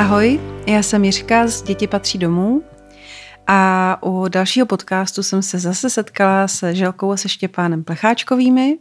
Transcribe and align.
Ahoj, 0.00 0.40
já 0.66 0.82
jsem 0.82 1.04
Jiřka 1.04 1.46
z 1.46 1.62
Děti 1.62 1.86
patří 1.86 2.18
domů 2.18 2.62
a 3.46 3.98
u 4.02 4.28
dalšího 4.28 4.66
podcastu 4.66 5.22
jsem 5.22 5.42
se 5.42 5.58
zase 5.58 5.90
setkala 5.90 6.48
se 6.48 6.74
Želkou 6.74 7.12
a 7.12 7.16
se 7.16 7.28
Štěpánem 7.28 7.84
Plecháčkovými, 7.84 8.78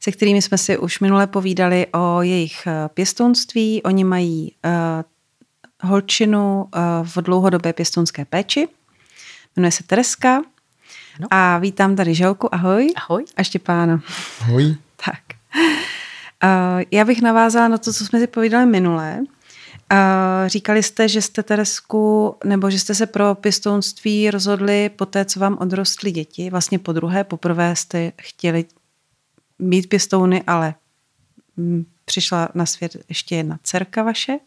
se 0.00 0.12
kterými 0.12 0.42
jsme 0.42 0.58
si 0.58 0.78
už 0.78 1.00
minule 1.00 1.26
povídali 1.26 1.86
o 1.86 2.22
jejich 2.22 2.66
eh, 2.66 2.88
pěstounství. 2.94 3.82
Oni 3.82 4.04
mají 4.04 4.52
uh, 4.64 5.90
holčinu 5.90 6.62
uh, 6.62 6.80
v 7.02 7.16
dlouhodobé 7.16 7.72
pěstounské 7.72 8.24
péči. 8.24 8.68
Jmenuje 9.56 9.72
se 9.72 9.82
Tereska. 9.82 10.42
No. 11.20 11.26
A 11.30 11.58
vítám 11.58 11.96
tady 11.96 12.14
Želku, 12.14 12.54
ahoj. 12.54 12.88
Ahoj. 12.96 13.24
A 13.36 13.42
Štěpána. 13.42 14.00
Ahoj. 14.40 14.76
Tak. 15.04 15.20
Uh, 16.44 16.82
já 16.90 17.04
bych 17.04 17.22
navázala 17.22 17.68
na 17.68 17.78
to, 17.78 17.92
co 17.92 18.04
jsme 18.04 18.20
si 18.20 18.26
povídali 18.26 18.66
minule. 18.66 19.20
Uh, 19.92 20.48
říkali 20.48 20.82
jste, 20.82 21.08
že 21.08 21.22
jste 21.22 21.42
Teresku, 21.42 22.36
nebo 22.44 22.70
že 22.70 22.78
jste 22.78 22.94
se 22.94 23.06
pro 23.06 23.34
pěstounství 23.34 24.30
rozhodli 24.30 24.88
po 24.88 25.06
té, 25.06 25.24
co 25.24 25.40
vám 25.40 25.58
odrostly 25.60 26.10
děti. 26.10 26.50
Vlastně 26.50 26.78
po 26.78 26.92
druhé, 26.92 27.24
poprvé 27.24 27.76
jste 27.76 28.12
chtěli 28.20 28.64
mít 29.58 29.88
pěstouny, 29.88 30.42
ale 30.46 30.74
mm, 31.56 31.84
přišla 32.04 32.48
na 32.54 32.66
svět 32.66 32.96
ještě 33.08 33.36
jedna 33.36 33.58
dcerka 33.62 34.02
vaše. 34.02 34.38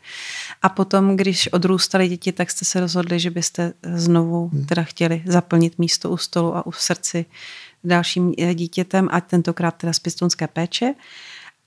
A 0.62 0.70
potom, 0.70 1.16
když 1.16 1.48
odrůstaly 1.48 2.08
děti, 2.08 2.32
tak 2.32 2.52
jste 2.52 2.66
se 2.66 2.80
rozhodli, 2.80 3.20
že 3.20 3.30
byste 3.30 3.74
znovu 3.94 4.48
hmm. 4.48 4.66
teda 4.66 4.84
chtěli 4.84 5.24
zaplnit 5.26 5.80
místo 5.80 6.10
u 6.10 6.18
stolu 6.18 6.56
a 6.56 6.66
u 6.66 6.72
srdci 6.72 7.26
dalším 7.84 8.34
eh, 8.38 8.54
dítětem, 8.54 9.10
a 9.12 9.22
tentokrát 9.22 9.76
teda 9.76 9.94
z 9.94 10.00
pěstounské 10.00 10.48
péče. 10.48 10.94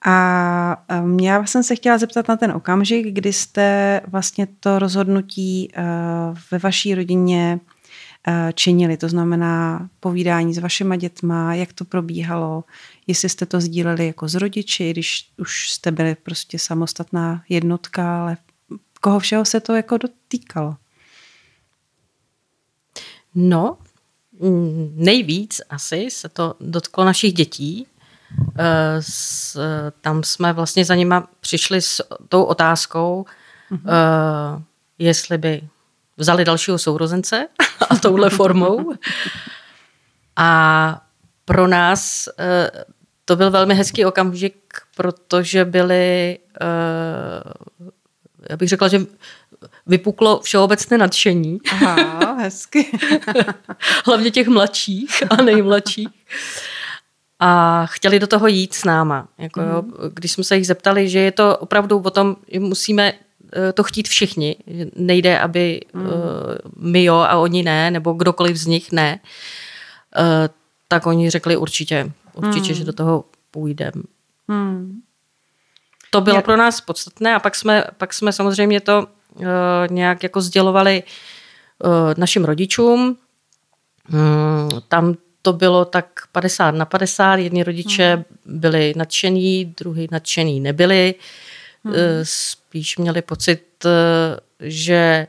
A 0.04 0.84
já 1.22 1.46
jsem 1.46 1.62
se 1.62 1.76
chtěla 1.76 1.98
zeptat 1.98 2.28
na 2.28 2.36
ten 2.36 2.52
okamžik, 2.52 3.06
kdy 3.06 3.32
jste 3.32 4.00
vlastně 4.06 4.46
to 4.60 4.78
rozhodnutí 4.78 5.68
eh, 5.72 5.82
ve 6.50 6.58
vaší 6.58 6.94
rodině 6.94 7.60
eh, 8.28 8.52
činili, 8.54 8.96
to 8.96 9.08
znamená 9.08 9.88
povídání 10.00 10.54
s 10.54 10.58
vašima 10.58 10.96
dětma, 10.96 11.54
jak 11.54 11.72
to 11.72 11.84
probíhalo, 11.84 12.64
jestli 13.06 13.28
jste 13.28 13.46
to 13.46 13.60
sdíleli 13.60 14.06
jako 14.06 14.28
s 14.28 14.34
rodiči, 14.34 14.90
když 14.90 15.30
už 15.36 15.70
jste 15.70 15.90
byli 15.90 16.14
prostě 16.14 16.58
samostatná 16.58 17.42
jednotka, 17.48 18.22
ale 18.22 18.36
koho 19.00 19.18
všeho 19.18 19.44
se 19.44 19.60
to 19.60 19.74
jako 19.74 19.96
dotýkalo? 19.96 20.76
No, 23.34 23.78
nejvíc 24.94 25.60
asi 25.70 26.10
se 26.10 26.28
to 26.28 26.54
dotklo 26.60 27.04
našich 27.04 27.32
dětí, 27.32 27.86
s, 29.00 29.58
tam 30.00 30.22
jsme 30.24 30.52
vlastně 30.52 30.84
za 30.84 30.94
nima 30.94 31.28
přišli 31.40 31.82
s 31.82 32.00
tou 32.28 32.42
otázkou, 32.42 33.24
mm-hmm. 33.72 34.62
jestli 34.98 35.38
by 35.38 35.62
vzali 36.16 36.44
dalšího 36.44 36.78
sourozence 36.78 37.48
a 37.90 37.96
touhle 37.96 38.30
formou. 38.30 38.92
A 40.36 41.02
pro 41.44 41.66
nás 41.66 42.28
eh, 42.38 42.70
to 43.24 43.36
byl 43.36 43.50
velmi 43.50 43.74
hezký 43.74 44.04
okamžik, 44.04 44.56
protože 44.96 45.64
byli, 45.64 46.38
já 48.50 48.56
bych 48.56 48.68
řekla, 48.68 48.88
že 48.88 49.00
vypuklo 49.86 50.40
všeobecné 50.40 50.98
nadšení. 50.98 51.58
Aha, 51.72 52.32
hezky. 52.32 52.98
Hlavně 54.06 54.30
těch 54.30 54.48
mladších 54.48 55.22
a 55.30 55.42
nejmladších 55.42 56.08
a 57.40 57.86
chtěli 57.86 58.18
do 58.18 58.26
toho 58.26 58.46
jít 58.46 58.74
s 58.74 58.84
náma. 58.84 59.28
Jako, 59.38 59.60
jo, 59.60 59.82
mhm. 59.82 60.10
když 60.14 60.32
jsme 60.32 60.44
se 60.44 60.56
jich 60.56 60.66
zeptali, 60.66 61.08
že 61.08 61.18
je 61.18 61.32
to 61.32 61.56
opravdu 61.56 61.98
o 61.98 62.10
tom, 62.10 62.36
že 62.52 62.60
musíme 62.60 63.12
eh, 63.52 63.72
to 63.72 63.82
chtít 63.82 64.08
všichni. 64.08 64.56
Nejde, 64.96 65.38
aby 65.38 65.80
mm. 65.92 66.06
uh, 66.06 66.12
my 66.76 67.04
jo 67.04 67.16
a 67.16 67.36
oni 67.36 67.62
ne, 67.62 67.90
nebo 67.90 68.12
kdokoliv 68.12 68.56
z 68.56 68.66
nich 68.66 68.92
ne. 68.92 69.20
Uh, 70.18 70.24
tak 70.88 71.06
oni 71.06 71.30
řekli 71.30 71.56
určitě, 71.56 72.12
určitě, 72.34 72.68
mm. 72.68 72.74
že 72.74 72.84
do 72.84 72.92
toho 72.92 73.24
půjdeme. 73.50 74.02
Mm. 74.48 75.00
To 76.10 76.20
bylo 76.20 76.36
Je... 76.36 76.42
pro 76.42 76.56
nás 76.56 76.80
podstatné 76.80 77.34
a 77.34 77.38
pak 77.38 77.56
jsme, 77.56 77.84
pak 77.96 78.14
jsme 78.14 78.32
samozřejmě 78.32 78.80
to 78.80 79.06
uh, 79.34 79.44
nějak 79.90 80.22
jako 80.22 80.40
sdělovali 80.40 81.02
uh, 81.84 81.90
našim 82.16 82.44
rodičům. 82.44 83.16
Mm, 84.08 84.68
tam 84.88 85.14
to 85.42 85.52
bylo 85.52 85.84
tak 85.84 86.06
50 86.32 86.70
na 86.70 86.84
50. 86.84 87.34
Jedni 87.34 87.62
rodiče 87.62 88.14
hmm. 88.14 88.60
byli 88.60 88.92
nadšení, 88.96 89.74
druhý 89.78 90.08
nadšení 90.10 90.60
nebyli. 90.60 91.14
Hmm. 91.84 91.94
Spíš 92.22 92.98
měli 92.98 93.22
pocit, 93.22 93.64
eh, 93.84 94.40
že 94.60 95.26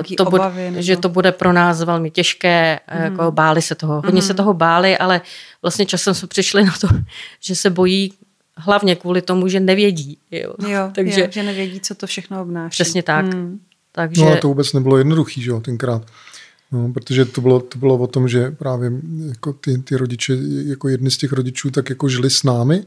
eh, 0.00 0.16
to, 0.16 0.24
obavy, 0.24 0.68
bude, 0.70 0.82
že 0.82 0.96
to 0.96 1.08
bude 1.08 1.32
pro 1.32 1.52
nás 1.52 1.82
velmi 1.82 2.10
těžké, 2.10 2.80
hmm. 2.86 3.04
jako 3.04 3.32
báli 3.32 3.62
se 3.62 3.74
toho. 3.74 3.94
Hodně 3.94 4.20
hmm. 4.20 4.26
se 4.26 4.34
toho 4.34 4.54
báli, 4.54 4.98
ale 4.98 5.20
vlastně 5.62 5.86
časem 5.86 6.14
jsme 6.14 6.28
přišli 6.28 6.64
na 6.64 6.74
to, 6.80 6.88
že 7.40 7.54
se 7.54 7.70
bojí 7.70 8.12
hlavně 8.56 8.96
kvůli 8.96 9.22
tomu, 9.22 9.48
že 9.48 9.60
nevědí. 9.60 10.18
Jo, 10.30 10.54
jo, 10.68 10.90
Takže, 10.94 11.20
jo 11.20 11.26
že 11.30 11.42
nevědí, 11.42 11.80
co 11.80 11.94
to 11.94 12.06
všechno 12.06 12.42
obnáší. 12.42 12.70
Přesně 12.70 13.02
tak. 13.02 13.24
Hmm. 13.24 13.60
Takže... 13.92 14.24
No 14.24 14.32
a 14.32 14.36
to 14.36 14.48
vůbec 14.48 14.72
nebylo 14.72 14.98
jednoduchý, 14.98 15.42
že 15.42 15.50
jo, 15.50 15.60
tenkrát. 15.60 16.02
No, 16.72 16.92
protože 16.92 17.24
to 17.24 17.40
bylo, 17.40 17.60
to 17.60 17.78
bylo 17.78 17.98
o 17.98 18.06
tom, 18.06 18.28
že 18.28 18.50
právě 18.50 18.92
jako 19.28 19.52
ty, 19.52 19.78
ty 19.78 19.96
rodiče, 19.96 20.38
jako 20.64 20.88
jedni 20.88 21.10
z 21.10 21.16
těch 21.16 21.32
rodičů, 21.32 21.70
tak 21.70 21.90
jako 21.90 22.08
žili 22.08 22.30
s 22.30 22.42
námi, 22.42 22.84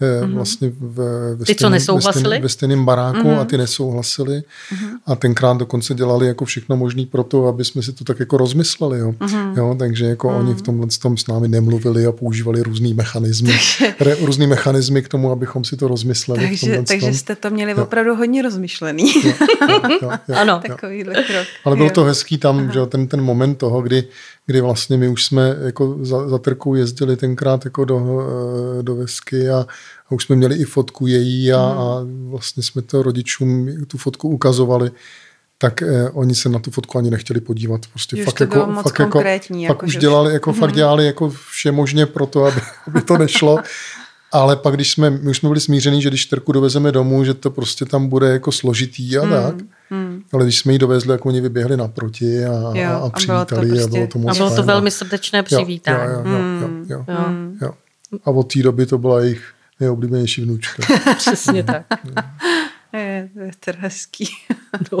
mm-hmm. 0.00 0.34
vlastně 0.34 0.68
v, 0.80 0.96
ve, 1.36 1.44
ty, 1.44 1.54
stejným, 1.54 1.72
ve, 1.72 2.12
stejným, 2.12 2.42
ve 2.42 2.48
stejném 2.48 2.84
baráku 2.84 3.18
mm-hmm. 3.18 3.40
a 3.40 3.44
ty 3.44 3.58
nesouhlasili. 3.58 4.36
Mm-hmm. 4.36 4.90
A 5.06 5.14
tenkrát 5.14 5.56
dokonce 5.56 5.94
dělali 5.94 6.26
jako 6.26 6.44
všechno 6.44 6.76
možné 6.76 7.06
pro 7.06 7.24
to, 7.24 7.46
aby 7.46 7.64
jsme 7.64 7.82
si 7.82 7.92
to 7.92 8.04
tak 8.04 8.20
jako 8.20 8.36
rozmysleli. 8.36 8.98
Jo? 8.98 9.12
Mm-hmm. 9.12 9.56
Jo, 9.56 9.76
takže 9.78 10.06
jako 10.06 10.28
mm-hmm. 10.28 10.38
oni 10.38 10.54
v 10.54 10.62
tomhle 10.62 10.86
tom 11.02 11.16
s 11.16 11.26
námi 11.26 11.48
nemluvili 11.48 12.06
a 12.06 12.12
používali 12.12 12.62
různý 12.62 12.94
mechanismy, 12.94 13.52
re, 14.00 14.16
různý 14.20 14.46
mechanismy 14.46 15.02
k 15.02 15.08
tomu, 15.08 15.30
abychom 15.30 15.64
si 15.64 15.76
to 15.76 15.88
rozmysleli. 15.88 16.40
Takže, 16.40 16.82
takže 16.88 17.14
jste 17.14 17.36
to 17.36 17.50
měli 17.50 17.70
jo. 17.70 17.82
opravdu 17.82 18.14
hodně 18.14 18.42
rozmyšlený. 18.42 19.12
Jo, 19.24 19.32
jo, 19.70 19.80
jo, 20.02 20.10
jo, 20.28 20.34
ano. 20.34 20.60
Takovýhle 20.66 21.14
krok. 21.14 21.46
Ale 21.64 21.76
bylo 21.76 21.90
to 21.90 22.04
hezký 22.04 22.38
tam, 22.38 22.72
že 22.72 22.86
ten, 22.86 23.08
ten 23.08 23.20
moment 23.20 23.54
toho, 23.54 23.82
kdy 23.82 24.04
kdy 24.46 24.60
vlastně 24.60 24.96
my 24.96 25.08
už 25.08 25.24
jsme 25.24 25.56
jako 25.60 25.98
za, 26.00 26.28
za 26.28 26.38
Trkou 26.38 26.74
jezdili 26.74 27.16
tenkrát 27.16 27.64
jako 27.64 27.84
do, 27.84 28.20
eh, 28.20 28.82
do 28.82 28.96
Vesky 28.96 29.48
a, 29.48 29.66
a 30.08 30.12
už 30.12 30.24
jsme 30.24 30.36
měli 30.36 30.56
i 30.56 30.64
fotku 30.64 31.06
její 31.06 31.52
a, 31.52 31.66
hmm. 31.68 31.78
a 31.78 32.06
vlastně 32.30 32.62
jsme 32.62 32.82
to 32.82 33.02
rodičům 33.02 33.68
tu 33.86 33.98
fotku 33.98 34.28
ukazovali 34.28 34.90
tak 35.58 35.82
eh, 35.82 36.10
oni 36.10 36.34
se 36.34 36.48
na 36.48 36.58
tu 36.58 36.70
fotku 36.70 36.98
ani 36.98 37.10
nechtěli 37.10 37.40
podívat. 37.40 37.80
Prostě 37.86 38.16
už 38.16 38.24
fakt 38.24 38.38
to 38.38 38.44
jako, 38.44 38.54
bylo 38.54 38.66
moc 38.66 38.82
fakt 38.82 38.98
jako, 38.98 39.20
jako, 39.20 39.74
fakt 39.74 39.82
už 39.82 39.96
dělali, 39.96 40.32
jako 40.32 40.50
hmm. 40.50 40.60
fakt 40.60 40.72
dělali 40.72 41.06
jako 41.06 41.30
vše 41.30 41.72
možně 41.72 42.06
pro 42.06 42.26
to, 42.26 42.44
aby, 42.44 42.60
aby 42.86 43.00
to 43.00 43.18
nešlo. 43.18 43.58
Ale 44.32 44.56
pak, 44.56 44.74
když 44.74 44.92
jsme, 44.92 45.10
my 45.10 45.30
už 45.30 45.36
jsme 45.36 45.48
byli 45.48 45.60
smíření, 45.60 46.02
že 46.02 46.08
když 46.08 46.26
Trku 46.26 46.52
dovezeme 46.52 46.92
domů, 46.92 47.24
že 47.24 47.34
to 47.34 47.50
prostě 47.50 47.84
tam 47.84 48.08
bude 48.08 48.28
jako 48.28 48.52
složitý 48.52 49.18
a 49.18 49.22
hmm. 49.22 49.30
tak. 49.30 49.54
Hmm. 49.90 50.05
Ale 50.32 50.44
když 50.44 50.58
jsme 50.58 50.72
ji 50.72 50.78
dovezli, 50.78 51.12
jako 51.12 51.28
oni 51.28 51.40
vyběhli 51.40 51.76
naproti 51.76 52.44
a, 52.44 52.72
jo, 52.74 52.90
a 52.90 53.10
přivítali. 53.10 53.40
A 53.40 53.44
bylo 53.44 53.46
to, 53.46 53.56
prostě, 53.56 53.84
a 53.84 53.88
bylo 53.88 54.06
to, 54.06 54.18
moc 54.18 54.30
a 54.30 54.34
bylo 54.34 54.56
to 54.56 54.62
velmi 54.62 54.90
srdečné 54.90 55.42
přivítání. 55.42 56.12
Jo, 56.12 56.18
jo, 56.18 56.24
jo, 56.26 56.38
jo, 56.38 56.68
jo, 56.88 57.04
jo, 57.08 57.14
jo, 57.30 57.52
jo. 57.62 57.74
A 58.24 58.30
od 58.30 58.52
té 58.52 58.62
doby 58.62 58.86
to 58.86 58.98
byla 58.98 59.20
jejich 59.20 59.52
nejoblíbenější 59.80 60.42
vnučka. 60.42 60.82
Přesně 61.16 61.62
tak. 61.62 61.86
Je, 62.92 63.28
to 63.34 63.40
je 63.40 63.50
teda 63.60 63.78
hezký. 63.80 64.28
no. 64.92 64.98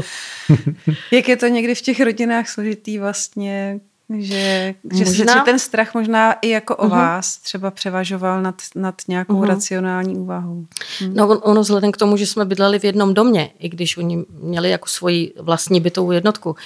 Jak 1.12 1.28
je 1.28 1.36
to 1.36 1.46
někdy 1.46 1.74
v 1.74 1.80
těch 1.80 2.00
rodinách 2.00 2.48
složitý 2.48 2.98
vlastně 2.98 3.80
že, 4.18 4.74
že, 4.92 5.04
možná... 5.04 5.32
že 5.32 5.40
ten 5.44 5.58
strach 5.58 5.94
možná 5.94 6.32
i 6.32 6.48
jako 6.48 6.76
o 6.76 6.86
uh-huh. 6.86 6.90
vás 6.90 7.38
třeba 7.38 7.70
převažoval 7.70 8.42
nad, 8.42 8.54
nad 8.74 8.94
nějakou 9.08 9.34
uh-huh. 9.34 9.46
racionální 9.46 10.16
úvahou. 10.16 10.66
Hmm. 11.00 11.14
No 11.14 11.28
on, 11.28 11.40
ono 11.42 11.60
vzhledem 11.60 11.92
k 11.92 11.96
tomu, 11.96 12.16
že 12.16 12.26
jsme 12.26 12.44
bydleli 12.44 12.78
v 12.78 12.84
jednom 12.84 13.14
domě, 13.14 13.50
i 13.58 13.68
když 13.68 13.96
oni 13.96 14.24
měli 14.30 14.70
jako 14.70 14.88
svoji 14.88 15.34
vlastní 15.40 15.80
bytovou 15.80 16.10
jednotku, 16.10 16.50
uh, 16.50 16.56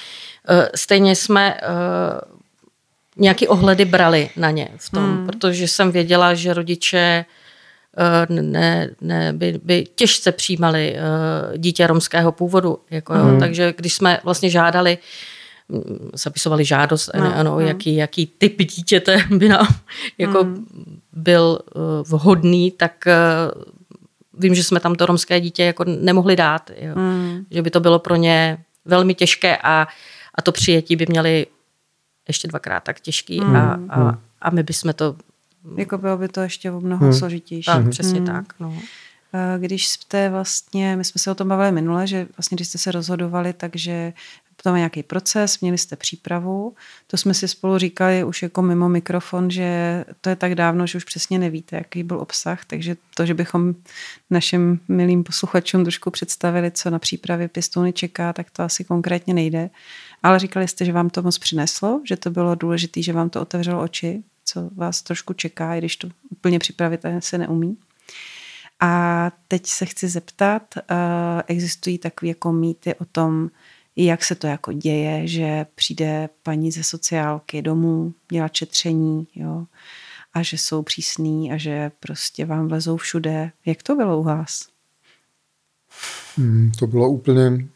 stejně 0.74 1.16
jsme 1.16 1.54
uh, 1.54 2.20
nějaký 3.16 3.48
ohledy 3.48 3.84
brali 3.84 4.30
na 4.36 4.50
ně 4.50 4.68
v 4.76 4.90
tom, 4.90 5.04
hmm. 5.04 5.26
protože 5.26 5.68
jsem 5.68 5.92
věděla, 5.92 6.34
že 6.34 6.54
rodiče 6.54 7.24
uh, 8.28 8.36
ne, 8.36 8.90
ne, 9.00 9.32
by, 9.32 9.60
by 9.62 9.84
těžce 9.94 10.32
přijímali 10.32 10.94
uh, 10.94 11.58
dítě 11.58 11.86
romského 11.86 12.32
původu. 12.32 12.78
Jako, 12.90 13.12
hmm. 13.12 13.34
jo, 13.34 13.40
takže 13.40 13.74
když 13.76 13.94
jsme 13.94 14.20
vlastně 14.24 14.50
žádali 14.50 14.98
uh, 14.98 15.04
zapisovali 16.14 16.64
žádost, 16.64 17.10
no, 17.14 17.36
ano, 17.36 17.50
no. 17.50 17.60
Jaký, 17.60 17.96
jaký 17.96 18.26
typ 18.26 18.62
dítěte 18.62 19.24
by 19.36 19.48
nám 19.48 19.66
jako 20.18 20.44
mm. 20.44 20.66
byl 21.12 21.58
uh, 21.74 21.82
vhodný, 22.06 22.70
tak 22.70 23.04
uh, 23.06 23.62
vím, 24.40 24.54
že 24.54 24.64
jsme 24.64 24.80
tam 24.80 24.94
to 24.94 25.06
romské 25.06 25.40
dítě 25.40 25.64
jako 25.64 25.84
nemohli 25.84 26.36
dát. 26.36 26.70
Jo. 26.76 26.94
Mm. 26.96 27.44
Že 27.50 27.62
by 27.62 27.70
to 27.70 27.80
bylo 27.80 27.98
pro 27.98 28.16
ně 28.16 28.58
velmi 28.84 29.14
těžké 29.14 29.56
a, 29.56 29.86
a 30.34 30.42
to 30.42 30.52
přijetí 30.52 30.96
by 30.96 31.06
měli 31.08 31.46
ještě 32.28 32.48
dvakrát 32.48 32.84
tak 32.84 33.00
těžký 33.00 33.40
mm. 33.40 33.56
a, 33.56 33.80
a, 33.88 34.00
hmm. 34.00 34.18
a 34.42 34.50
my 34.50 34.62
bychom 34.62 34.92
to... 34.92 35.16
Jako 35.76 35.98
bylo 35.98 36.16
by 36.16 36.28
to 36.28 36.40
ještě 36.40 36.70
o 36.70 36.80
mnoho 36.80 37.06
mm. 37.06 37.12
složitější. 37.12 37.66
Tak, 37.66 37.88
přesně 37.88 38.20
mm. 38.20 38.26
tak. 38.26 38.44
No. 38.60 38.74
když 39.58 39.88
jste 39.88 40.30
vlastně, 40.30 40.96
my 40.96 41.04
jsme 41.04 41.18
se 41.18 41.30
o 41.30 41.34
tom 41.34 41.48
bavili 41.48 41.72
minule, 41.72 42.06
že 42.06 42.26
vlastně 42.36 42.54
když 42.54 42.68
jste 42.68 42.78
se 42.78 42.92
rozhodovali, 42.92 43.52
takže 43.52 44.12
tam 44.62 44.74
je 44.74 44.78
nějaký 44.78 45.02
proces, 45.02 45.60
měli 45.60 45.78
jste 45.78 45.96
přípravu, 45.96 46.74
to 47.06 47.16
jsme 47.16 47.34
si 47.34 47.48
spolu 47.48 47.78
říkali 47.78 48.24
už 48.24 48.42
jako 48.42 48.62
mimo 48.62 48.88
mikrofon, 48.88 49.50
že 49.50 50.04
to 50.20 50.30
je 50.30 50.36
tak 50.36 50.54
dávno, 50.54 50.86
že 50.86 50.98
už 50.98 51.04
přesně 51.04 51.38
nevíte, 51.38 51.76
jaký 51.76 52.02
byl 52.02 52.20
obsah, 52.20 52.64
takže 52.64 52.96
to, 53.14 53.26
že 53.26 53.34
bychom 53.34 53.74
našim 54.30 54.80
milým 54.88 55.24
posluchačům 55.24 55.84
trošku 55.84 56.10
představili, 56.10 56.70
co 56.70 56.90
na 56.90 56.98
přípravě 56.98 57.48
pistony 57.48 57.92
čeká, 57.92 58.32
tak 58.32 58.50
to 58.50 58.62
asi 58.62 58.84
konkrétně 58.84 59.34
nejde. 59.34 59.70
Ale 60.22 60.38
říkali 60.38 60.68
jste, 60.68 60.84
že 60.84 60.92
vám 60.92 61.10
to 61.10 61.22
moc 61.22 61.38
přineslo, 61.38 62.00
že 62.04 62.16
to 62.16 62.30
bylo 62.30 62.54
důležité, 62.54 63.02
že 63.02 63.12
vám 63.12 63.30
to 63.30 63.40
otevřelo 63.40 63.82
oči, 63.82 64.22
co 64.44 64.70
vás 64.76 65.02
trošku 65.02 65.32
čeká, 65.32 65.74
i 65.74 65.78
když 65.78 65.96
to 65.96 66.08
úplně 66.30 66.58
připravit 66.58 67.00
se 67.18 67.38
neumí. 67.38 67.76
A 68.80 69.32
teď 69.48 69.66
se 69.66 69.86
chci 69.86 70.08
zeptat, 70.08 70.62
uh, 70.76 70.96
existují 71.46 71.98
takové 71.98 72.28
jako 72.28 72.52
mýty 72.52 72.94
o 72.94 73.04
tom, 73.04 73.50
jak 73.96 74.24
se 74.24 74.34
to 74.34 74.46
jako 74.46 74.72
děje, 74.72 75.26
že 75.26 75.66
přijde 75.74 76.28
paní 76.42 76.70
ze 76.70 76.84
sociálky 76.84 77.62
domů 77.62 78.14
dělat 78.32 78.48
četření, 78.48 79.26
jo, 79.34 79.66
a 80.34 80.42
že 80.42 80.58
jsou 80.58 80.82
přísný 80.82 81.52
a 81.52 81.56
že 81.56 81.90
prostě 82.00 82.46
vám 82.46 82.68
vlezou 82.68 82.96
všude. 82.96 83.52
Jak 83.66 83.82
to 83.82 83.94
bylo 83.94 84.20
u 84.20 84.22
vás? 84.22 84.68
Hmm, 86.36 86.72
to 86.78 86.86
bylo 86.86 87.10
úplně 87.10 87.68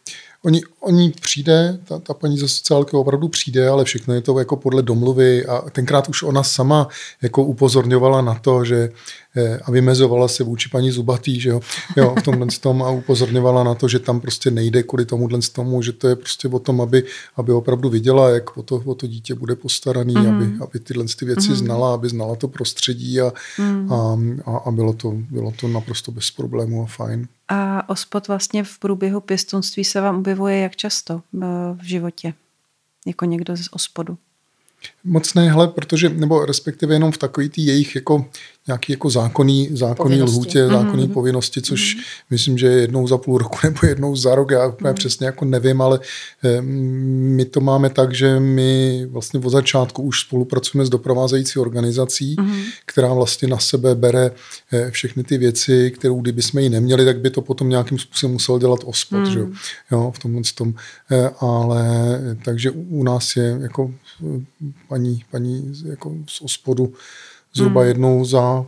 Oni, 0.45 0.63
oni 0.81 1.11
přijde, 1.11 1.79
ta, 1.85 1.99
ta 1.99 2.15
paní 2.15 2.39
ze 2.39 2.49
sociálky 2.49 2.97
opravdu 2.97 3.29
přijde, 3.29 3.69
ale 3.69 3.85
všechno 3.85 4.15
je 4.15 4.21
to 4.21 4.39
jako 4.39 4.57
podle 4.57 4.83
domluvy 4.83 5.47
a 5.47 5.71
tenkrát 5.71 6.09
už 6.09 6.23
ona 6.23 6.43
sama 6.43 6.89
jako 7.23 7.45
upozorňovala 7.45 8.23
na 8.23 8.35
to, 8.35 8.65
že 8.65 8.89
eh, 9.37 9.59
a 9.59 9.71
vymezovala 9.71 10.29
se 10.29 10.45
vůči 10.45 10.69
paní 10.69 10.91
Zubatý, 10.91 11.41
že 11.41 11.51
jo, 11.51 11.61
jo 11.97 12.15
v 12.19 12.23
tomhle 12.23 12.47
tom 12.61 12.83
a 12.83 12.91
upozorňovala 12.91 13.65
na 13.65 13.75
to, 13.75 13.89
že 13.89 13.99
tam 13.99 14.21
prostě 14.21 14.51
nejde 14.51 14.83
kvůli 14.83 15.07
tomuhle 15.07 15.39
tomu, 15.53 15.83
že 15.83 15.93
to 15.93 16.09
je 16.09 16.17
prostě 16.17 16.49
o 16.49 16.59
tom, 16.59 16.81
aby, 16.81 17.05
aby 17.37 17.53
opravdu 17.53 17.89
viděla, 17.89 18.31
jak 18.31 18.57
o 18.57 18.63
to, 18.63 18.83
o 18.85 18.95
to 18.95 19.07
dítě 19.07 19.35
bude 19.35 19.57
postaraný, 19.57 20.15
mm. 20.15 20.27
aby, 20.27 20.53
aby 20.61 20.79
tyhle 20.79 21.05
ty 21.19 21.25
věci 21.25 21.49
mm. 21.49 21.57
znala, 21.57 21.95
aby 21.95 22.09
znala 22.09 22.37
to 22.37 22.49
prostředí 22.49 23.21
a, 23.21 23.33
mm. 23.59 23.93
a, 23.93 24.19
a, 24.47 24.57
a 24.57 24.71
bylo, 24.71 24.93
to, 24.93 25.13
bylo 25.31 25.53
to 25.61 25.69
naprosto 25.69 26.13
bez 26.13 26.31
problému 26.31 26.83
a 26.83 26.87
fajn. 26.87 27.29
A 27.49 27.89
ospod 27.89 28.29
vlastně 28.29 28.65
v 28.65 28.79
průběhu 28.79 29.21
pěstonství 29.21 29.85
se 29.85 30.01
vám 30.01 30.17
objevuje 30.17 30.59
jak 30.59 30.77
často 30.77 31.23
eh, 31.35 31.47
v 31.75 31.85
životě? 31.85 32.35
Jako 33.07 33.25
někdo 33.25 33.57
z 33.57 33.69
ospodu? 33.71 34.19
Moc 35.05 35.35
ne, 35.35 35.51
hele, 35.51 35.69
protože, 35.69 36.09
nebo 36.09 36.45
respektive 36.45 36.95
jenom 36.95 37.13
v 37.13 37.19
takový 37.19 37.49
tý 37.49 37.67
jejich 37.67 37.95
jako 37.95 38.31
nějaký 38.67 38.93
jako 38.93 39.11
zákonný, 39.11 39.69
zákonný 39.73 40.23
lhůtě, 40.23 40.67
zákonný 40.67 41.09
mm-hmm. 41.09 41.13
povinnosti, 41.13 41.63
což 41.63 41.97
mm-hmm. 41.97 42.03
myslím, 42.31 42.59
že 42.59 42.67
jednou 42.67 43.09
za 43.09 43.19
půl 43.19 43.39
roku 43.39 43.59
nebo 43.65 43.79
jednou 43.83 44.17
za 44.17 44.35
rok, 44.35 44.51
já 44.51 44.67
úplně 44.67 44.91
mm-hmm. 44.91 44.95
přesně 44.95 45.27
jako 45.27 45.45
nevím, 45.45 45.81
ale 45.81 46.01
eh, 46.45 46.63
my 46.63 47.45
to 47.45 47.61
máme 47.61 47.91
tak, 47.91 48.15
že 48.15 48.41
my 48.41 49.07
vlastně 49.11 49.41
od 49.41 49.51
začátku 49.51 50.03
už 50.03 50.21
spolupracujeme 50.21 50.87
s 50.87 50.91
doprovázející 50.91 51.59
organizací, 51.59 52.37
mm-hmm. 52.37 52.65
která 52.87 53.15
vlastně 53.15 53.49
na 53.49 53.59
sebe 53.59 53.95
bere 53.95 54.31
eh, 54.73 54.91
všechny 54.91 55.25
ty 55.25 55.39
věci, 55.39 55.91
kterou 55.91 56.21
kdyby 56.21 56.43
jsme 56.43 56.63
ji 56.63 56.69
neměli, 56.69 57.05
tak 57.05 57.21
by 57.21 57.31
to 57.31 57.41
potom 57.41 57.69
nějakým 57.69 57.99
způsobem 57.99 58.33
musel 58.33 58.59
dělat 58.59 58.81
ospod, 58.85 59.19
mm-hmm. 59.19 59.33
že 59.33 59.39
jo, 59.39 59.49
jo 59.93 60.13
v 60.17 60.19
tomhle 60.19 60.43
tom, 60.55 60.75
eh, 61.11 61.31
ale 61.41 61.85
takže 62.45 62.71
u 62.71 63.03
nás 63.03 63.37
je 63.37 63.59
jako 63.61 63.95
paní, 64.89 65.25
paní 65.31 65.73
jako 65.85 66.15
z 66.29 66.41
ospodu 66.41 66.93
zhruba 67.57 67.81
mm. 67.81 67.87
jednou 67.87 68.25
za, 68.25 68.67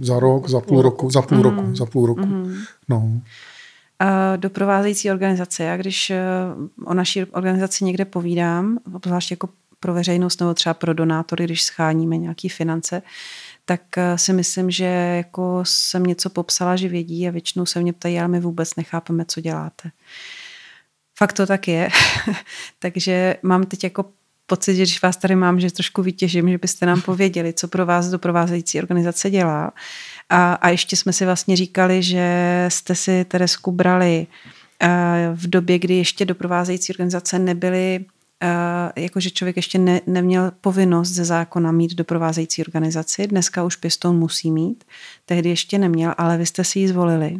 za 0.00 0.18
rok, 0.18 0.48
za 0.48 0.60
půl 0.60 0.82
roku, 0.82 1.10
za 1.10 1.22
půl 1.22 1.38
mm. 1.38 1.44
roku, 1.44 1.74
za 1.76 1.86
půl 1.86 2.06
roku. 2.06 2.26
Mm. 2.26 2.54
No. 2.88 3.20
A 3.98 4.36
doprovázející 4.36 5.10
organizace. 5.10 5.64
Já 5.64 5.76
když 5.76 6.10
eh, 6.10 6.20
o 6.84 6.94
naší 6.94 7.24
organizaci 7.24 7.84
někde 7.84 8.04
povídám, 8.04 8.78
zvlášť 9.04 9.30
jako 9.30 9.48
pro 9.80 9.94
veřejnost 9.94 10.40
nebo 10.40 10.54
třeba 10.54 10.74
pro 10.74 10.94
donátory, 10.94 11.44
když 11.44 11.62
scháníme 11.62 12.16
nějaké 12.16 12.48
finance, 12.48 13.02
tak 13.64 13.98
eh, 13.98 14.18
si 14.18 14.32
myslím, 14.32 14.70
že 14.70 14.84
jako 15.16 15.60
jsem 15.66 16.02
něco 16.02 16.30
popsala, 16.30 16.76
že 16.76 16.88
vědí 16.88 17.28
a 17.28 17.30
většinou 17.30 17.66
se 17.66 17.80
mě 17.80 17.92
ptají, 17.92 18.18
ale 18.18 18.28
my 18.28 18.40
vůbec 18.40 18.76
nechápeme, 18.76 19.24
co 19.24 19.40
děláte. 19.40 19.90
Fakt 21.18 21.32
to 21.32 21.46
tak 21.46 21.68
je. 21.68 21.88
Takže 22.78 23.36
mám 23.42 23.64
teď 23.64 23.84
jako 23.84 24.04
pocit, 24.52 24.74
že 24.74 24.82
když 24.82 25.02
vás 25.02 25.16
tady 25.16 25.36
mám, 25.36 25.60
že 25.60 25.72
trošku 25.72 26.02
vytěžím, 26.02 26.48
že 26.48 26.58
byste 26.58 26.86
nám 26.86 27.00
pověděli, 27.10 27.52
co 27.52 27.68
pro 27.68 27.86
vás 27.86 28.08
doprovázející 28.08 28.78
organizace 28.78 29.30
dělá. 29.30 29.72
A, 30.28 30.54
a 30.54 30.68
ještě 30.68 30.96
jsme 30.96 31.12
si 31.12 31.24
vlastně 31.24 31.56
říkali, 31.56 32.02
že 32.02 32.26
jste 32.68 32.94
si 32.94 33.24
Teresku 33.24 33.72
brali 33.72 34.26
uh, 34.26 34.88
v 35.36 35.46
době, 35.46 35.78
kdy 35.78 35.94
ještě 35.94 36.24
doprovázející 36.24 36.92
organizace 36.92 37.38
nebyly 37.38 38.04
Uh, 38.42 39.02
jakože 39.04 39.30
člověk 39.30 39.56
ještě 39.56 39.78
ne, 39.78 40.00
neměl 40.06 40.52
povinnost 40.60 41.08
ze 41.08 41.24
zákona 41.24 41.72
mít 41.72 41.94
doprovázející 41.94 42.62
organizaci. 42.62 43.26
Dneska 43.26 43.64
už 43.64 43.76
pěstoun 43.76 44.18
musí 44.18 44.50
mít. 44.50 44.84
Tehdy 45.26 45.48
ještě 45.48 45.78
neměl, 45.78 46.14
ale 46.18 46.38
vy 46.38 46.46
jste 46.46 46.64
si 46.64 46.78
ji 46.78 46.88
zvolili, 46.88 47.36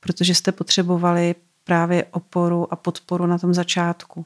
protože 0.00 0.34
jste 0.34 0.52
potřebovali 0.52 1.34
právě 1.64 2.04
oporu 2.10 2.72
a 2.72 2.76
podporu 2.76 3.26
na 3.26 3.38
tom 3.38 3.54
začátku 3.54 4.24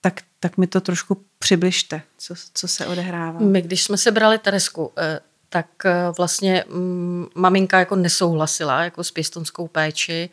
tak, 0.00 0.20
tak 0.40 0.58
mi 0.58 0.66
to 0.66 0.80
trošku 0.80 1.24
přibližte, 1.38 2.02
co, 2.18 2.34
co 2.54 2.68
se 2.68 2.86
odehrává. 2.86 3.40
My, 3.40 3.62
když 3.62 3.84
jsme 3.84 3.96
se 3.96 4.10
brali 4.10 4.38
Teresku, 4.38 4.92
eh, 4.96 5.20
tak 5.48 5.66
eh, 5.84 5.94
vlastně 6.16 6.64
mm, 6.68 7.26
maminka 7.34 7.78
jako 7.78 7.96
nesouhlasila 7.96 8.84
jako 8.84 9.04
s 9.04 9.10
pěstonskou 9.10 9.68
péči, 9.68 10.30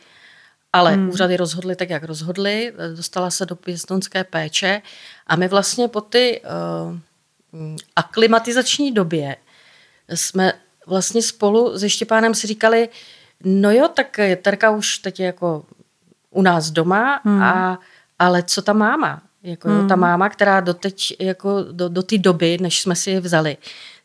ale 0.73 0.94
hmm. 0.94 1.09
úřady 1.09 1.38
rozhodly 1.38 1.75
tak, 1.75 1.89
jak 1.89 2.03
rozhodly, 2.03 2.73
dostala 2.95 3.31
se 3.31 3.45
do 3.45 3.56
pěstonské 3.56 4.23
péče 4.23 4.81
a 5.27 5.35
my 5.35 5.47
vlastně 5.47 5.88
po 5.88 6.01
ty 6.01 6.41
uh, 6.41 6.97
aklimatizační 7.95 8.91
době 8.91 9.35
jsme 10.09 10.53
vlastně 10.88 11.21
spolu 11.21 11.79
se 11.79 11.89
Štěpánem 11.89 12.35
si 12.35 12.47
říkali, 12.47 12.89
no 13.44 13.71
jo, 13.71 13.88
tak 13.88 14.19
Terka 14.41 14.71
už 14.71 14.97
teď 14.97 15.19
je 15.19 15.25
jako 15.25 15.65
u 16.29 16.41
nás 16.41 16.71
doma, 16.71 17.21
hmm. 17.23 17.44
a, 17.44 17.79
ale 18.19 18.44
co 18.44 18.61
ta 18.61 18.73
máma? 18.73 19.21
Jako, 19.45 19.69
mm. 19.69 19.75
jo, 19.75 19.88
ta 19.88 19.94
hmm. 19.94 20.01
máma, 20.01 20.30
která 20.30 20.59
doteď, 20.59 21.15
jako 21.19 21.65
do, 21.71 21.89
do 21.89 22.03
té 22.03 22.18
doby, 22.18 22.57
než 22.62 22.81
jsme 22.81 22.95
si 22.95 23.12
je 23.12 23.19
vzali, 23.19 23.57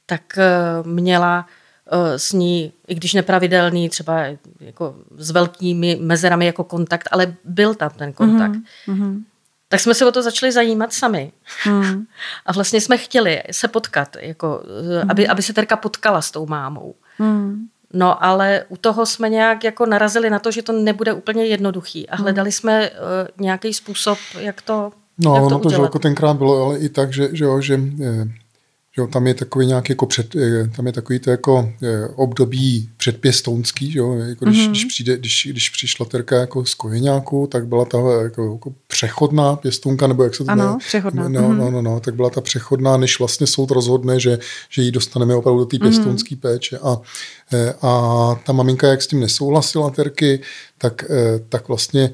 tak 0.06 0.22
uh, 0.37 0.87
měla 0.87 1.46
uh, 1.92 1.98
s 2.16 2.32
ní, 2.32 2.73
i 2.88 2.94
když 2.94 3.14
nepravidelný, 3.14 3.88
třeba 3.88 4.25
jako 4.61 4.94
s 5.16 5.30
velkými 5.30 5.99
mezerami 6.00 6.47
jako 6.47 6.64
kontakt, 6.64 7.09
ale 7.12 7.37
byl 7.44 7.75
tam 7.75 7.90
ten 7.90 8.12
kontakt. 8.12 8.56
Mm. 8.87 9.25
Tak 9.68 9.80
jsme 9.80 9.94
se 9.94 10.06
o 10.06 10.12
to 10.12 10.23
začali 10.23 10.52
zajímat 10.52 10.92
sami. 10.92 11.32
Mm. 11.66 12.04
A 12.47 12.52
vlastně 12.52 12.80
jsme 12.80 12.99
chtěli 12.99 13.42
se 13.50 13.68
potkat, 13.68 14.16
jako, 14.20 14.62
mm. 15.02 15.11
aby, 15.11 15.28
aby 15.28 15.42
se 15.42 15.52
Terka 15.52 15.76
potkala 15.76 16.23
s 16.23 16.30
tou 16.30 16.47
mámou. 16.47 16.94
Mm. 17.18 17.66
No 17.92 18.25
ale 18.25 18.64
u 18.68 18.76
toho 18.76 19.06
jsme 19.06 19.28
nějak 19.28 19.64
jako 19.64 19.87
narazili 19.87 20.30
na 20.30 20.38
to, 20.38 20.50
že 20.50 20.62
to 20.62 20.73
nebude 20.73 21.12
úplně 21.12 21.47
jednoduchý 21.47 22.09
a 22.09 22.16
hledali 22.16 22.52
jsme 22.52 22.90
uh, 22.90 22.97
nějaký 23.38 23.75
způsob, 23.75 24.18
jak 24.38 24.62
to 24.62 24.92
No, 25.24 25.46
ono 25.46 25.58
to, 25.58 25.70
že 25.70 25.76
jako 25.82 25.98
tenkrát 25.98 26.36
bylo 26.36 26.64
ale 26.64 26.78
i 26.78 26.88
tak, 26.88 27.12
že, 27.12 27.28
že, 27.32 27.44
jo, 27.44 27.60
že, 27.60 27.80
eh, 28.02 28.24
že 28.96 29.02
jo, 29.02 29.06
tam 29.06 29.26
je 29.26 29.34
takový 29.34 29.66
nějaký 29.66 29.92
jako 29.92 30.06
před, 30.06 30.36
eh, 30.36 30.70
tam 30.76 30.86
je 30.86 30.92
takový 30.92 31.18
to 31.18 31.30
jako 31.30 31.72
eh, 31.82 32.08
období 32.14 32.90
předpěstounský, 32.96 33.90
že 33.90 33.98
jo, 33.98 34.14
jako 34.14 34.44
když, 34.44 34.58
mm-hmm. 34.58 34.70
když, 34.70 34.84
přijde, 34.84 35.16
když, 35.18 35.48
když 35.50 35.70
přišla 35.70 36.06
Terka 36.06 36.36
jako 36.36 36.64
z 36.64 36.74
kojeňáku, 36.74 37.46
tak 37.46 37.66
byla 37.66 37.84
ta 37.84 37.98
jako, 38.22 38.52
jako 38.52 38.72
přechodná 38.86 39.56
pěstounka, 39.56 40.06
nebo 40.06 40.24
jak 40.24 40.34
se 40.34 40.44
to 40.44 40.50
Ano, 40.50 40.72
ne, 40.72 40.78
přechodná. 40.78 41.28
No, 41.28 41.40
mm-hmm. 41.40 41.56
no, 41.56 41.70
no, 41.70 41.82
no, 41.82 42.00
tak 42.00 42.14
byla 42.14 42.30
ta 42.30 42.40
přechodná, 42.40 42.96
než 42.96 43.18
vlastně 43.18 43.46
soud 43.46 43.70
rozhodne, 43.70 44.20
že, 44.20 44.38
že 44.70 44.82
ji 44.82 44.90
dostaneme 44.90 45.34
opravdu 45.34 45.60
do 45.60 45.66
té 45.66 45.76
mhm. 45.76 45.88
pěstounské 45.88 46.34
mm-hmm. 46.34 46.40
péče 46.40 46.78
a, 46.78 47.00
a 47.82 48.40
ta 48.46 48.52
maminka, 48.52 48.86
jak 48.86 49.02
s 49.02 49.06
tím 49.06 49.20
nesouhlasila 49.20 49.90
Terky, 49.90 50.40
tak, 50.78 51.04
tak 51.48 51.68
vlastně 51.68 52.12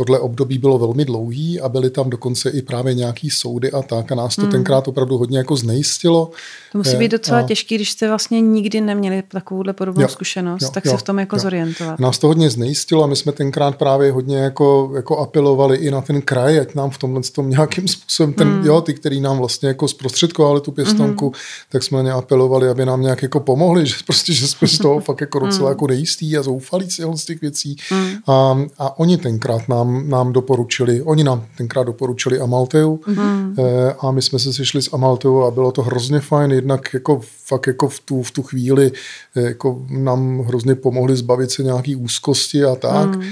tohle 0.00 0.18
období 0.18 0.58
bylo 0.58 0.78
velmi 0.78 1.04
dlouhý 1.04 1.60
a 1.60 1.68
byly 1.68 1.90
tam 1.90 2.10
dokonce 2.10 2.50
i 2.50 2.62
právě 2.62 2.94
nějaký 2.94 3.30
soudy 3.30 3.72
a 3.72 3.82
tak 3.82 4.12
a 4.12 4.14
nás 4.14 4.36
to 4.36 4.42
hmm. 4.42 4.50
tenkrát 4.50 4.88
opravdu 4.88 5.18
hodně 5.18 5.38
jako 5.38 5.56
znejistilo. 5.56 6.30
To 6.72 6.78
musí 6.78 6.96
být 6.96 7.10
docela 7.10 7.38
a... 7.38 7.42
těžký, 7.42 7.74
když 7.74 7.90
jste 7.90 8.08
vlastně 8.08 8.40
nikdy 8.40 8.80
neměli 8.80 9.22
takovouhle 9.28 9.72
podobnou 9.72 10.02
jo, 10.02 10.08
zkušenost, 10.08 10.62
jo, 10.62 10.70
tak 10.74 10.84
jo, 10.84 10.92
se 10.92 10.98
v 10.98 11.02
tom 11.02 11.18
jako 11.18 11.36
jo. 11.36 11.40
zorientovat. 11.40 12.00
Nás 12.00 12.18
to 12.18 12.26
hodně 12.26 12.50
znejistilo 12.50 13.04
a 13.04 13.06
my 13.06 13.16
jsme 13.16 13.32
tenkrát 13.32 13.76
právě 13.76 14.12
hodně 14.12 14.36
jako, 14.36 14.92
jako 14.94 15.18
apelovali 15.18 15.76
i 15.76 15.90
na 15.90 16.00
ten 16.00 16.22
kraj, 16.22 16.60
ať 16.60 16.74
nám 16.74 16.90
v 16.90 16.98
tomhle 16.98 17.22
tom 17.22 17.50
nějakým 17.50 17.88
způsobem, 17.88 18.32
ten, 18.32 18.48
hmm. 18.48 18.66
jo, 18.66 18.80
ty, 18.80 18.94
který 18.94 19.20
nám 19.20 19.38
vlastně 19.38 19.68
jako 19.68 19.88
zprostředkovali 19.88 20.60
tu 20.60 20.72
pěstonku, 20.72 21.24
hmm. 21.24 21.34
tak 21.68 21.82
jsme 21.82 22.02
ně 22.02 22.12
apelovali, 22.12 22.68
aby 22.68 22.86
nám 22.86 23.02
nějak 23.02 23.22
jako 23.22 23.40
pomohli, 23.40 23.86
že 23.86 23.94
prostě, 24.06 24.32
že 24.32 24.48
jsme 24.48 24.68
z 24.68 24.78
toho 24.78 25.00
fakt 25.08 25.20
jako 25.20 25.38
docela 25.38 25.68
hmm. 25.68 25.74
jako 25.74 25.86
nejistý 25.86 26.36
a 26.36 26.42
zoufalí 26.42 26.90
z 26.90 27.24
těch 27.24 27.40
věcí. 27.40 27.76
Hmm. 27.90 28.14
A, 28.26 28.58
a 28.78 28.98
oni 28.98 29.16
tenkrát 29.16 29.68
nám 29.68 29.89
nám, 29.90 30.08
nám 30.08 30.32
doporučili, 30.32 31.02
oni 31.02 31.24
nám 31.24 31.44
tenkrát 31.56 31.84
doporučili 31.84 32.40
Amalteu 32.40 33.00
mm. 33.06 33.54
a 34.00 34.10
my 34.10 34.22
jsme 34.22 34.38
se 34.38 34.52
sešli 34.52 34.82
s 34.82 34.92
Amalteu 34.92 35.42
a 35.42 35.50
bylo 35.50 35.72
to 35.72 35.82
hrozně 35.82 36.20
fajn, 36.20 36.50
jednak 36.50 36.94
jako 36.94 37.20
fakt 37.46 37.66
jako 37.66 37.88
v 37.88 38.00
tu, 38.00 38.22
v 38.22 38.30
tu 38.30 38.42
chvíli 38.42 38.92
jako 39.34 39.82
nám 39.90 40.38
hrozně 40.38 40.74
pomohli 40.74 41.16
zbavit 41.16 41.50
se 41.50 41.62
nějaký 41.62 41.96
úzkosti 41.96 42.64
a 42.64 42.74
tak 42.74 43.16
mm. 43.16 43.22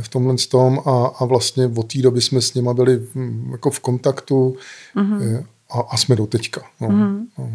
v 0.00 0.08
tomhle 0.08 0.34
tom 0.50 0.80
a, 0.86 1.06
a 1.18 1.24
vlastně 1.24 1.70
od 1.76 1.92
té 1.92 1.98
doby 2.02 2.20
jsme 2.20 2.40
s 2.40 2.54
nima 2.54 2.74
byli 2.74 3.02
hm, 3.14 3.48
jako 3.52 3.70
v 3.70 3.80
kontaktu 3.80 4.56
mm. 4.94 5.44
a, 5.70 5.80
a 5.80 5.96
jsme 5.96 6.16
do 6.16 6.26
teďka. 6.26 6.62
No. 6.80 6.88
Mm. 6.88 7.26
No. 7.38 7.50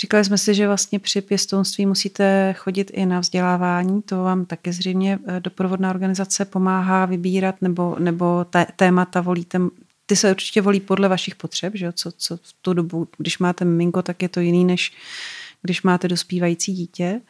Říkali 0.00 0.24
jsme 0.24 0.38
si, 0.38 0.54
že 0.54 0.66
vlastně 0.66 0.98
při 0.98 1.20
pěstounství 1.20 1.86
musíte 1.86 2.54
chodit 2.58 2.90
i 2.94 3.06
na 3.06 3.20
vzdělávání, 3.20 4.02
to 4.02 4.22
vám 4.22 4.44
taky 4.44 4.72
zřejmě 4.72 5.18
eh, 5.26 5.40
doprovodná 5.40 5.90
organizace 5.90 6.44
pomáhá 6.44 7.06
vybírat, 7.06 7.54
nebo, 7.60 7.96
nebo 7.98 8.44
té, 8.44 8.66
témata 8.76 9.20
volíte, 9.20 9.60
ty 10.06 10.16
se 10.16 10.30
určitě 10.30 10.60
volí 10.62 10.80
podle 10.80 11.08
vašich 11.08 11.34
potřeb, 11.34 11.72
že 11.76 11.84
jo? 11.84 11.92
Co, 11.92 12.12
co 12.12 12.36
v 12.36 12.54
tu 12.62 12.72
dobu, 12.72 13.08
když 13.18 13.38
máte 13.38 13.64
miminko, 13.64 14.02
tak 14.02 14.22
je 14.22 14.28
to 14.28 14.40
jiný, 14.40 14.64
než 14.64 14.92
když 15.62 15.82
máte 15.82 16.08
dospívající 16.08 16.72
dítě. 16.72 17.20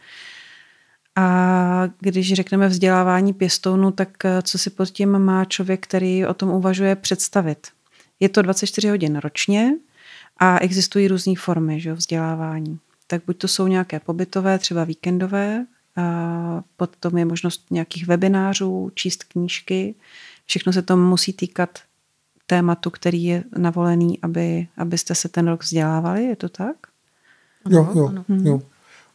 A 1.16 1.88
když 2.00 2.32
řekneme 2.34 2.68
vzdělávání 2.68 3.32
pěstounu, 3.32 3.90
tak 3.90 4.24
eh, 4.24 4.42
co 4.42 4.58
si 4.58 4.70
pod 4.70 4.90
tím 4.90 5.18
má 5.18 5.44
člověk, 5.44 5.80
který 5.80 6.26
o 6.26 6.34
tom 6.34 6.50
uvažuje 6.50 6.96
představit? 6.96 7.66
Je 8.20 8.28
to 8.28 8.42
24 8.42 8.88
hodin 8.88 9.16
ročně, 9.16 9.72
a 10.38 10.58
existují 10.58 11.08
různé 11.08 11.34
formy 11.38 11.80
že, 11.80 11.92
vzdělávání. 11.92 12.78
Tak 13.06 13.22
buď 13.26 13.38
to 13.38 13.48
jsou 13.48 13.66
nějaké 13.66 14.00
pobytové, 14.00 14.58
třeba 14.58 14.84
víkendové, 14.84 15.66
a 15.96 16.62
potom 16.76 17.18
je 17.18 17.24
možnost 17.24 17.66
nějakých 17.70 18.06
webinářů, 18.06 18.90
číst 18.94 19.24
knížky. 19.24 19.94
Všechno 20.46 20.72
se 20.72 20.82
to 20.82 20.96
musí 20.96 21.32
týkat 21.32 21.78
tématu, 22.46 22.90
který 22.90 23.24
je 23.24 23.44
navolený, 23.56 24.18
aby, 24.22 24.68
abyste 24.76 25.14
se 25.14 25.28
ten 25.28 25.48
rok 25.48 25.62
vzdělávali, 25.62 26.24
je 26.24 26.36
to 26.36 26.48
tak? 26.48 26.76
Jo, 27.68 27.88
jo, 27.94 28.24
jo. 28.28 28.62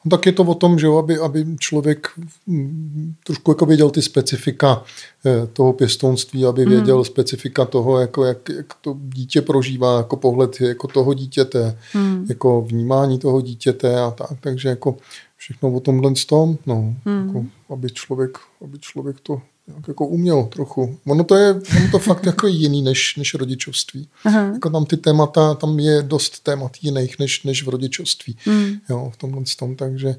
No, 0.06 0.10
tak 0.10 0.26
je 0.26 0.32
to 0.32 0.44
o 0.44 0.56
tom, 0.56 0.80
že 0.80 0.86
jo, 0.86 0.98
aby, 0.98 1.18
aby 1.18 1.46
člověk 1.60 2.08
mm, 2.48 3.14
trošku 3.24 3.52
jako 3.52 3.66
věděl 3.66 3.90
ty 3.90 4.02
specifika 4.02 4.84
eh, 5.26 5.48
toho 5.48 5.74
pěstounství, 5.74 6.46
aby 6.46 6.62
hmm. 6.62 6.72
věděl 6.72 6.98
mm. 6.98 7.06
specifika 7.06 7.66
toho, 7.66 8.00
jako 8.00 8.26
jak, 8.26 8.50
jak 8.50 8.74
to 8.82 8.98
dítě 9.00 9.42
prožívá, 9.42 9.98
jako 9.98 10.18
pohled 10.18 10.62
jako 10.62 10.88
toho 10.88 11.14
dítěte, 11.14 11.78
mm. 11.94 12.26
jako 12.30 12.62
vnímání 12.62 13.20
toho 13.20 13.42
dítěte 13.42 14.00
a 14.00 14.12
tak. 14.12 14.38
Takže 14.42 14.70
jako 14.70 14.98
všechno 15.38 15.72
o 15.74 15.80
tomhle 15.80 16.14
tom, 16.30 16.58
no, 16.66 16.96
mm. 17.06 17.28
jako, 17.28 17.46
aby, 17.70 17.90
člověk, 17.90 18.38
aby 18.62 18.80
člověk 18.80 19.20
to 19.20 19.42
nějak 19.68 19.88
jako 19.88 20.08
uměl 20.08 20.44
trochu. 20.44 21.00
Ono 21.06 21.24
to 21.24 21.36
je 21.36 21.54
ono 21.54 21.92
to 21.92 22.00
fakt 22.00 22.26
jako 22.26 22.48
jiný 22.48 22.82
než, 22.82 23.16
než 23.16 23.34
rodičovství. 23.34 24.10
Aha. 24.26 24.42
Jako 24.42 24.70
tam 24.70 24.86
ty 24.86 24.98
témata, 24.98 25.54
tam 25.54 25.80
je 25.80 26.02
dost 26.02 26.44
témat 26.44 26.72
jiných 26.82 27.20
než, 27.20 27.44
než 27.44 27.64
v 27.64 27.70
rodičovství. 27.70 28.38
Hmm. 28.46 28.74
Jo, 28.90 29.12
v 29.14 29.18
tomhle 29.18 29.44
tom, 29.60 29.76
takže... 29.76 30.16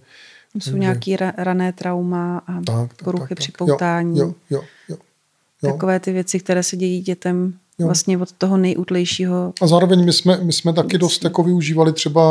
Jsou 0.58 0.70
takže... 0.70 0.78
nějaký 0.78 1.16
ra, 1.16 1.32
rané 1.36 1.72
trauma 1.72 2.38
a 2.38 2.52
tak, 2.52 2.94
tak, 2.94 3.04
poruchy 3.04 3.22
tak, 3.22 3.28
tak, 3.28 3.38
připoutání. 3.38 4.18
Jo, 4.18 4.34
jo, 4.50 4.62
jo, 4.88 4.96
jo. 5.62 5.72
Takové 5.72 6.00
ty 6.00 6.12
věci, 6.12 6.40
které 6.40 6.62
se 6.62 6.76
dějí 6.76 7.00
dětem 7.00 7.58
Jo. 7.78 7.87
Vlastně 7.87 8.19
od 8.19 8.33
toho 8.33 8.57
nejútlejšího. 8.57 9.52
A 9.61 9.66
zároveň 9.66 10.04
my 10.04 10.12
jsme, 10.12 10.38
my 10.43 10.52
jsme 10.52 10.73
taky 10.73 10.99
dost 10.99 11.25
jako 11.25 11.43
využívali 11.43 11.93
třeba, 11.93 12.23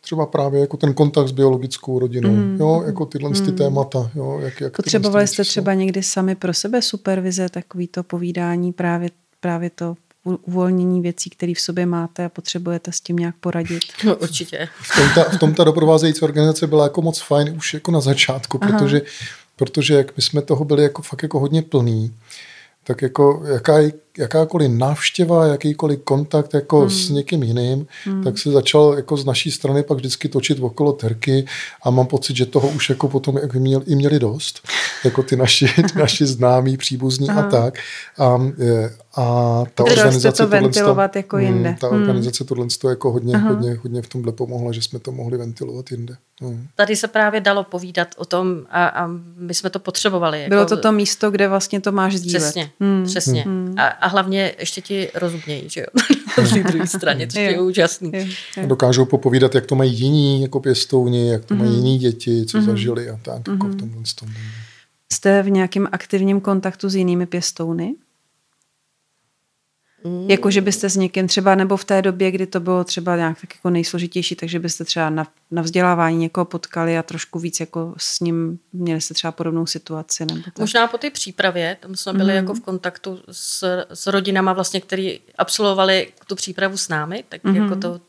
třeba 0.00 0.26
právě 0.26 0.60
jako 0.60 0.76
ten 0.76 0.94
kontakt 0.94 1.28
s 1.28 1.32
biologickou 1.32 1.98
rodinou, 1.98 2.30
mm. 2.30 2.56
jo, 2.60 2.82
jako 2.86 3.06
tyhle 3.06 3.30
mm. 3.30 3.44
ty 3.44 3.52
témata. 3.52 4.10
Jo, 4.14 4.38
jak, 4.42 4.60
jak 4.60 4.76
Potřebovali 4.76 5.26
jste 5.26 5.44
třeba 5.44 5.74
někdy 5.74 6.02
sami 6.02 6.34
pro 6.34 6.54
sebe 6.54 6.82
supervize, 6.82 7.48
takový 7.48 7.88
to 7.88 8.02
povídání, 8.02 8.72
právě, 8.72 9.10
právě 9.40 9.70
to 9.70 9.94
uvolnění 10.24 11.00
věcí, 11.00 11.30
které 11.30 11.52
v 11.56 11.60
sobě 11.60 11.86
máte 11.86 12.24
a 12.24 12.28
potřebujete 12.28 12.92
s 12.92 13.00
tím 13.00 13.16
nějak 13.16 13.34
poradit. 13.40 13.82
No, 14.04 14.16
určitě. 14.16 14.68
V 14.82 14.96
tom 14.96 15.08
ta, 15.14 15.30
v 15.36 15.38
tom 15.38 15.54
ta 15.54 15.64
doprovázející 15.64 16.20
organizace 16.20 16.66
byla 16.66 16.84
jako 16.84 17.02
moc 17.02 17.20
fajn 17.20 17.54
už 17.56 17.74
jako 17.74 17.90
na 17.90 18.00
začátku, 18.00 18.58
protože, 18.58 19.02
protože 19.56 19.94
jak 19.94 20.16
my 20.16 20.22
jsme 20.22 20.42
toho 20.42 20.64
byli 20.64 20.82
jako 20.82 21.02
fakt 21.02 21.22
jako 21.22 21.38
hodně 21.38 21.62
plný, 21.62 22.14
tak 22.84 23.02
jako 23.02 23.42
jaká, 23.52 23.78
jakákoliv 24.18 24.70
návštěva, 24.70 25.46
jakýkoliv 25.46 26.00
kontakt 26.04 26.54
jako 26.54 26.80
hmm. 26.80 26.90
s 26.90 27.10
někým 27.10 27.42
jiným, 27.42 27.86
hmm. 28.04 28.24
tak 28.24 28.38
se 28.38 28.50
začal 28.50 28.94
jako 28.96 29.16
z 29.16 29.24
naší 29.24 29.50
strany 29.50 29.82
pak 29.82 29.98
vždycky 29.98 30.28
točit 30.28 30.60
okolo 30.60 30.92
terky 30.92 31.44
a 31.82 31.90
mám 31.90 32.06
pocit, 32.06 32.36
že 32.36 32.46
toho 32.46 32.68
už 32.68 32.90
jako 32.90 33.08
potom 33.08 33.36
jako 33.36 33.58
měl, 33.58 33.82
i 33.86 33.94
měli 33.94 34.18
dost, 34.18 34.68
jako 35.04 35.22
ty 35.22 35.36
naši, 35.36 35.66
ty 35.92 35.98
naši 35.98 36.26
známí, 36.26 36.76
příbuzní 36.76 37.28
Aha. 37.28 37.42
a 37.42 37.50
tak. 37.50 37.74
A, 38.18 38.38
a 39.16 39.64
ta 39.74 39.82
Kde 39.82 39.92
organizace 39.92 40.42
to 40.42 40.48
ventilovat 40.48 41.12
to, 41.12 41.18
jako 41.18 41.36
hmm, 41.36 41.46
jinde. 41.46 41.76
Ta 41.80 41.88
hmm. 41.88 42.00
organizace 42.00 42.44
tohle 42.44 42.66
to 42.80 42.88
jako 42.88 43.12
hodně, 43.12 43.38
hodně, 43.38 43.78
hodně 43.82 44.02
v 44.02 44.08
tomhle 44.08 44.32
pomohla, 44.32 44.72
že 44.72 44.82
jsme 44.82 44.98
to 44.98 45.12
mohli 45.12 45.38
ventilovat 45.38 45.90
jinde. 45.90 46.16
Hmm. 46.40 46.66
Tady 46.74 46.96
se 46.96 47.08
právě 47.08 47.40
dalo 47.40 47.64
povídat 47.64 48.08
o 48.16 48.24
tom 48.24 48.66
a, 48.70 48.86
a 48.86 49.06
my 49.36 49.54
jsme 49.54 49.70
to 49.70 49.78
potřebovali. 49.78 50.40
Jako... 50.40 50.48
Bylo 50.48 50.66
to 50.66 50.76
to 50.76 50.92
místo, 50.92 51.30
kde 51.30 51.48
vlastně 51.48 51.80
to 51.80 51.92
máš 51.92 52.16
sdílet. 52.16 52.42
Přesně, 52.42 52.70
hmm. 52.80 53.04
přesně. 53.06 53.42
Hmm. 53.42 53.74
A, 53.78 53.86
a 53.86 54.07
hlavně 54.08 54.54
ještě 54.58 54.80
ti 54.80 55.10
rozumějí, 55.14 55.68
že 55.68 55.80
jo, 55.80 55.86
na 56.56 56.70
druhé 56.70 56.86
straně, 56.86 57.26
to 57.26 57.38
je 57.38 57.60
úžasný. 57.60 58.10
Je, 58.14 58.28
je. 58.56 58.66
Dokážou 58.66 59.04
popovídat, 59.04 59.54
jak 59.54 59.66
to 59.66 59.74
mají 59.74 59.94
jiní 59.94 60.42
jako 60.42 60.60
pěstouni, 60.60 61.28
jak 61.28 61.44
to 61.44 61.54
mají 61.54 61.70
mhm. 61.70 61.78
jiní 61.78 61.98
děti, 61.98 62.46
co 62.46 62.58
mm-hmm. 62.58 62.64
zažili 62.64 63.10
a 63.10 63.18
tak, 63.22 63.42
mm-hmm. 63.42 63.52
jako 63.52 63.66
v 63.66 63.70
mhm. 63.70 63.78
tomhle 63.78 64.02
tom. 64.20 64.28
Jste 65.12 65.42
v 65.42 65.50
nějakém 65.50 65.88
aktivním 65.92 66.40
kontaktu 66.40 66.88
s 66.88 66.94
jinými 66.94 67.26
pěstouny? 67.26 67.94
Mm. 70.08 70.30
Jako, 70.30 70.50
že 70.50 70.60
byste 70.60 70.90
s 70.90 70.96
někým 70.96 71.28
třeba, 71.28 71.54
nebo 71.54 71.76
v 71.76 71.84
té 71.84 72.02
době, 72.02 72.30
kdy 72.30 72.46
to 72.46 72.60
bylo 72.60 72.84
třeba 72.84 73.16
nějak 73.16 73.40
tak 73.40 73.54
jako 73.54 73.70
nejsložitější, 73.70 74.36
takže 74.36 74.58
byste 74.58 74.84
třeba 74.84 75.10
na, 75.10 75.26
na 75.50 75.62
vzdělávání 75.62 76.16
někoho 76.16 76.44
potkali 76.44 76.98
a 76.98 77.02
trošku 77.02 77.38
víc 77.38 77.60
jako 77.60 77.94
s 77.96 78.20
ním 78.20 78.58
měli 78.72 79.00
jste 79.00 79.14
třeba 79.14 79.32
podobnou 79.32 79.66
situaci. 79.66 80.26
Nebo 80.26 80.40
tak. 80.44 80.58
Možná 80.58 80.86
po 80.86 80.98
té 80.98 81.10
přípravě, 81.10 81.76
tam 81.80 81.96
jsme 81.96 82.12
byli 82.12 82.30
mm. 82.30 82.36
jako 82.36 82.54
v 82.54 82.60
kontaktu 82.60 83.20
s, 83.32 83.84
s 83.94 84.06
rodinama 84.06 84.52
vlastně, 84.52 84.80
který 84.80 85.20
absolvovali 85.38 86.12
tu 86.26 86.36
přípravu 86.36 86.76
s 86.76 86.88
námi, 86.88 87.24
tak 87.28 87.44
mm. 87.44 87.56
jako 87.56 87.76
to, 87.76 88.00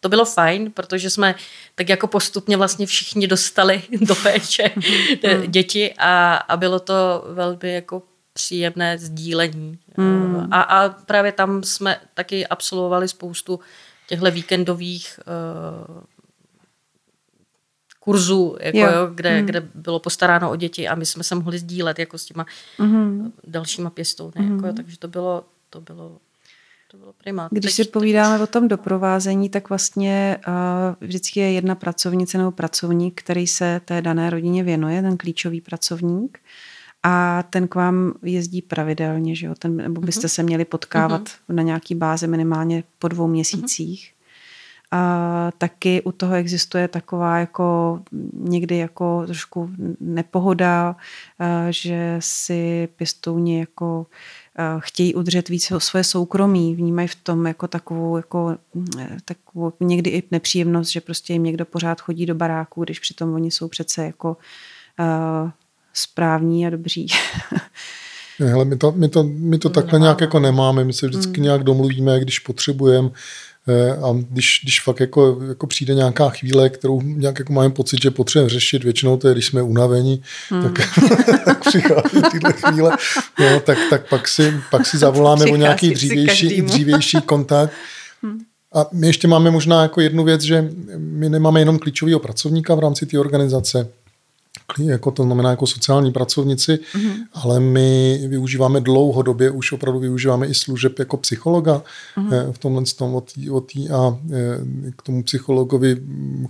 to 0.00 0.08
bylo 0.08 0.24
fajn, 0.24 0.70
protože 0.70 1.10
jsme 1.10 1.34
tak 1.74 1.88
jako 1.88 2.06
postupně 2.06 2.56
vlastně 2.56 2.86
všichni 2.86 3.26
dostali 3.26 3.82
do 4.00 4.14
péče 4.14 4.70
mm. 4.76 5.50
děti 5.50 5.94
a, 5.98 6.34
a 6.36 6.56
bylo 6.56 6.80
to 6.80 7.24
velmi 7.28 7.74
jako 7.74 8.02
příjemné 8.34 8.98
sdílení. 8.98 9.78
Hmm. 9.96 10.48
A, 10.50 10.60
a 10.62 10.88
právě 10.88 11.32
tam 11.32 11.62
jsme 11.62 11.96
taky 12.14 12.46
absolvovali 12.46 13.08
spoustu 13.08 13.60
těchto 14.08 14.30
víkendových 14.30 15.20
uh, 15.88 16.02
kurzů, 18.00 18.56
jako, 18.60 18.78
jo. 18.78 18.86
Jo, 18.86 19.06
kde, 19.14 19.36
hmm. 19.36 19.46
kde 19.46 19.60
bylo 19.74 19.98
postaráno 19.98 20.50
o 20.50 20.56
děti 20.56 20.88
a 20.88 20.94
my 20.94 21.06
jsme 21.06 21.24
se 21.24 21.34
mohli 21.34 21.58
sdílet 21.58 21.98
jako 21.98 22.18
s 22.18 22.24
těma 22.24 22.46
hmm. 22.78 23.32
dalšíma 23.46 23.90
pěstouny. 23.90 24.34
Hmm. 24.36 24.64
Jako, 24.64 24.76
takže 24.76 24.98
to 24.98 25.08
bylo, 25.08 25.44
to 25.70 25.80
bylo 25.80 26.18
to 26.90 26.98
bylo 26.98 27.12
prima. 27.12 27.48
Když 27.52 27.74
si 27.74 27.84
povídáme 27.84 28.42
o 28.42 28.46
tom 28.46 28.68
doprovázení, 28.68 29.48
tak 29.48 29.68
vlastně 29.68 30.38
uh, 30.48 30.54
vždycky 31.00 31.40
je 31.40 31.52
jedna 31.52 31.74
pracovnice 31.74 32.38
nebo 32.38 32.50
pracovník, 32.50 33.22
který 33.22 33.46
se 33.46 33.80
té 33.84 34.02
dané 34.02 34.30
rodině 34.30 34.64
věnuje, 34.64 35.02
ten 35.02 35.16
klíčový 35.16 35.60
pracovník 35.60 36.38
a 37.06 37.44
ten 37.50 37.68
k 37.68 37.74
vám 37.74 38.12
jezdí 38.22 38.62
pravidelně, 38.62 39.36
že 39.36 39.46
jo? 39.46 39.54
Ten, 39.58 39.76
nebo 39.76 40.00
mhm. 40.00 40.06
byste 40.06 40.28
se 40.28 40.42
měli 40.42 40.64
potkávat 40.64 41.22
uh-huh. 41.22 41.54
na 41.54 41.62
nějaký 41.62 41.94
bázi 41.94 42.26
minimálně 42.26 42.84
po 42.98 43.08
dvou 43.08 43.26
měsících. 43.26 44.10
Uh-huh. 44.10 44.14
A 44.90 45.52
taky 45.58 46.02
u 46.02 46.12
toho 46.12 46.34
existuje 46.34 46.88
taková 46.88 47.38
jako 47.38 48.00
někdy 48.32 48.76
jako 48.76 49.22
trošku 49.26 49.70
nepohoda, 50.00 50.96
že 51.70 52.16
si 52.18 52.88
pěstouni 52.96 53.60
jako 53.60 54.06
chtějí 54.78 55.14
udržet 55.14 55.48
více 55.48 55.80
svoje 55.80 56.04
soukromí, 56.04 56.74
vnímají 56.74 57.08
v 57.08 57.14
tom 57.14 57.46
jako 57.46 57.68
takovou, 57.68 58.16
jako, 58.16 58.56
takovou 59.24 59.72
někdy 59.80 60.10
i 60.10 60.22
nepříjemnost, 60.30 60.90
že 60.90 61.00
prostě 61.00 61.32
jim 61.32 61.42
někdo 61.42 61.64
pořád 61.64 62.00
chodí 62.00 62.26
do 62.26 62.34
baráku, 62.34 62.84
když 62.84 63.00
přitom 63.00 63.34
oni 63.34 63.50
jsou 63.50 63.68
přece 63.68 64.04
jako 64.04 64.36
správní 65.94 66.66
a 66.66 66.70
dobří. 66.70 67.06
Hele, 68.38 68.64
my 68.64 68.76
to, 68.76 68.92
my 68.92 69.08
to, 69.08 69.22
my 69.22 69.58
to 69.58 69.68
takhle 69.68 69.98
nějak 69.98 70.20
jako 70.20 70.40
nemáme, 70.40 70.84
my 70.84 70.92
se 70.92 71.06
vždycky 71.06 71.36
hmm. 71.36 71.42
nějak 71.42 71.62
domluvíme, 71.62 72.20
když 72.20 72.38
potřebujeme 72.38 73.10
eh, 73.68 73.90
a 73.90 74.14
když, 74.30 74.60
když 74.62 74.80
fakt 74.80 75.00
jako, 75.00 75.38
jako 75.48 75.66
přijde 75.66 75.94
nějaká 75.94 76.28
chvíle, 76.28 76.70
kterou 76.70 77.02
nějak 77.02 77.38
jako 77.38 77.52
máme 77.52 77.70
pocit, 77.70 78.02
že 78.02 78.10
potřebujeme 78.10 78.50
řešit, 78.50 78.84
většinou 78.84 79.16
to 79.16 79.28
je, 79.28 79.34
když 79.34 79.46
jsme 79.46 79.62
unavení, 79.62 80.22
hmm. 80.48 80.62
tak, 80.62 80.72
tak 81.44 81.68
přichází 81.68 82.22
tyhle 82.32 82.52
chvíle, 82.52 82.96
no, 83.40 83.60
tak, 83.60 83.78
tak 83.90 84.08
pak, 84.08 84.28
si, 84.28 84.54
pak 84.70 84.86
si 84.86 84.98
zavoláme 85.06 85.44
o 85.44 85.56
nějaký 85.56 85.90
dřívější, 85.90 86.62
dřívější 86.62 87.20
kontakt. 87.20 87.72
Hmm. 88.22 88.38
A 88.74 88.86
my 88.92 89.06
ještě 89.06 89.28
máme 89.28 89.50
možná 89.50 89.82
jako 89.82 90.00
jednu 90.00 90.24
věc, 90.24 90.40
že 90.40 90.70
my 90.96 91.28
nemáme 91.28 91.60
jenom 91.60 91.78
klíčového 91.78 92.20
pracovníka 92.20 92.74
v 92.74 92.78
rámci 92.78 93.06
té 93.06 93.18
organizace, 93.18 93.88
jako 94.78 95.10
to 95.10 95.22
znamená 95.22 95.50
jako 95.50 95.66
sociální 95.66 96.12
pracovnici, 96.12 96.72
mm-hmm. 96.72 97.14
ale 97.32 97.60
my 97.60 98.20
využíváme 98.28 98.80
dlouhodobě, 98.80 99.50
už 99.50 99.72
opravdu 99.72 100.00
využíváme 100.00 100.46
i 100.46 100.54
služeb 100.54 100.98
jako 100.98 101.16
psychologa 101.16 101.82
mm-hmm. 102.16 102.52
v 102.52 102.58
tomhle 102.58 102.82
tom 102.98 103.14
od 103.14 103.32
tý, 103.32 103.50
od 103.50 103.72
tý 103.72 103.90
a 103.90 104.18
eh, 104.32 104.90
k 104.96 105.02
tomu 105.02 105.22
psychologovi 105.22 105.96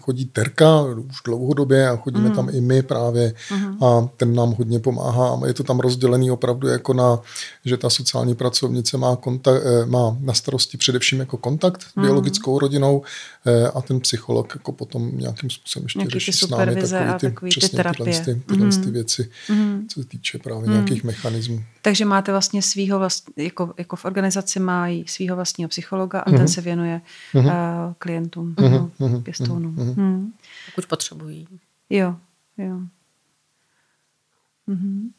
chodí 0.00 0.25
Terka 0.25 0.83
už 0.83 1.16
dlouhodobě 1.25 1.88
a 1.88 1.97
chodíme 1.97 2.28
mm-hmm. 2.28 2.35
tam 2.35 2.49
i 2.52 2.61
my 2.61 2.83
právě 2.83 3.35
mm-hmm. 3.49 3.85
a 3.87 4.09
ten 4.16 4.35
nám 4.35 4.54
hodně 4.59 4.78
pomáhá. 4.78 5.40
Je 5.47 5.54
to 5.54 5.62
tam 5.62 5.80
rozdělený 5.80 6.30
opravdu 6.30 6.68
jako 6.68 6.94
na, 6.94 7.18
že 7.64 7.76
ta 7.76 7.90
sociální 7.90 8.35
pracovnice 8.35 8.97
má, 8.97 9.16
kontakt, 9.16 9.62
má 9.85 10.16
na 10.21 10.35
starosti 10.35 10.76
především 10.76 11.21
jako 11.21 11.37
kontakt 11.37 11.83
s 11.83 11.85
mm-hmm. 11.85 12.02
biologickou 12.02 12.59
rodinou 12.59 13.02
a 13.75 13.83
ten 13.83 14.00
psycholog 14.00 14.52
jako 14.54 14.73
potom 14.73 15.11
nějakým 15.14 15.50
způsobem 15.50 15.85
ještě 15.85 15.99
Nějaký 15.99 16.12
řeší 16.12 16.33
ty 16.33 16.47
s 16.47 16.50
námi 16.50 16.75
takový 16.75 17.18
ty, 17.18 17.26
takový 17.26 17.50
přesně 17.50 17.68
ty 17.68 17.76
terapie. 17.76 18.03
tyhle, 18.03 18.03
ty, 18.04 18.42
tyhle 18.46 18.66
mm. 18.66 18.82
ty 18.82 18.90
věci, 18.90 19.30
mm. 19.49 19.87
co 19.88 20.02
se 20.02 20.08
týče 20.08 20.38
právě 20.38 20.66
mm. 20.66 20.73
nějakých 20.73 21.04
mechanismů. 21.04 21.64
Takže 21.82 22.04
máte 22.04 22.32
vlastně 22.32 22.62
svýho 22.62 22.99
vlast, 22.99 23.30
jako, 23.37 23.75
jako 23.78 23.96
v 23.96 24.04
organizaci 24.04 24.61
mají 24.61 25.04
svého 25.08 25.37
vlastního 25.37 25.68
psychologa 25.68 26.20
a 26.20 26.30
mm. 26.30 26.37
ten 26.37 26.49
se 26.49 26.61
věnuje 26.61 27.00
mm. 27.34 27.46
uh, 27.46 27.52
klientům, 27.99 28.54
mm. 28.61 28.90
uh, 28.99 29.23
pěstounům. 29.23 29.75
Mm. 29.75 30.04
Mm. 30.04 30.32
Pokud 30.66 30.87
potřebují. 30.87 31.49
Jo, 31.90 32.16
jo. 32.58 32.80
Mm. 34.66 35.11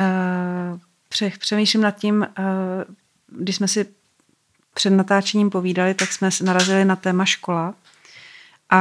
uh, 0.00 0.78
přemýšlím 1.38 1.82
nad 1.82 1.90
tím, 1.90 2.26
uh, 2.38 2.94
když 3.26 3.56
jsme 3.56 3.68
si 3.68 3.86
před 4.78 4.90
natáčením 4.90 5.50
povídali, 5.50 5.94
tak 5.94 6.12
jsme 6.12 6.30
narazili 6.42 6.84
na 6.84 6.96
téma 6.96 7.24
škola. 7.24 7.74
A 8.70 8.80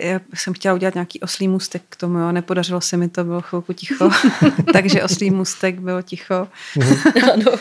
já 0.00 0.20
jsem 0.34 0.54
chtěla 0.54 0.74
udělat 0.74 0.94
nějaký 0.94 1.20
oslý 1.20 1.48
můstek 1.48 1.82
k 1.88 1.96
tomu, 1.96 2.18
jo. 2.18 2.32
nepodařilo 2.32 2.80
se 2.80 2.96
mi 2.96 3.08
to, 3.08 3.24
bylo 3.24 3.40
chvilku 3.40 3.72
ticho, 3.72 4.10
takže 4.72 5.02
oslý 5.02 5.30
můstek 5.30 5.80
bylo 5.80 6.02
ticho. 6.02 6.48
ano. 7.32 7.52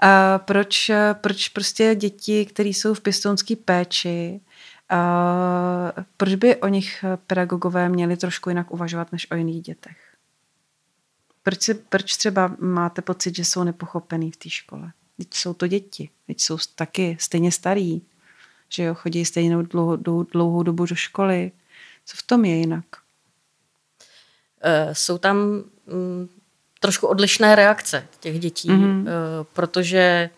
a 0.00 0.38
proč, 0.38 0.90
proč 1.12 1.48
prostě 1.48 1.94
děti, 1.94 2.46
které 2.46 2.68
jsou 2.68 2.94
v 2.94 3.00
pěstounské 3.00 3.56
péči, 3.56 4.40
a 4.88 5.92
proč 6.16 6.34
by 6.34 6.56
o 6.56 6.68
nich 6.68 7.04
pedagogové 7.26 7.88
měli 7.88 8.16
trošku 8.16 8.48
jinak 8.48 8.70
uvažovat 8.70 9.12
než 9.12 9.30
o 9.30 9.34
jiných 9.34 9.62
dětech? 9.62 9.96
Proč, 11.42 11.62
se, 11.62 11.74
proč 11.74 12.16
třeba 12.16 12.56
máte 12.60 13.02
pocit, 13.02 13.36
že 13.36 13.44
jsou 13.44 13.64
nepochopený 13.64 14.30
v 14.30 14.36
té 14.36 14.50
škole? 14.50 14.92
Teď 15.16 15.34
jsou 15.34 15.54
to 15.54 15.66
děti, 15.66 16.10
teď 16.26 16.40
jsou 16.40 16.58
taky 16.74 17.16
stejně 17.20 17.52
starý, 17.52 18.02
že 18.68 18.82
jo, 18.82 18.94
chodí 18.94 19.24
stejnou 19.24 19.62
dlouhou, 19.62 20.24
dlouhou 20.24 20.62
dobu 20.62 20.86
do 20.86 20.94
školy. 20.94 21.52
Co 22.04 22.16
v 22.16 22.22
tom 22.22 22.44
je 22.44 22.56
jinak? 22.56 22.84
Eh, 24.62 24.94
jsou 24.94 25.18
tam 25.18 25.36
mm, 25.86 26.28
trošku 26.80 27.06
odlišné 27.06 27.54
reakce 27.54 28.06
těch 28.20 28.40
dětí, 28.40 28.70
mm-hmm. 28.70 29.06
protože 29.52 30.30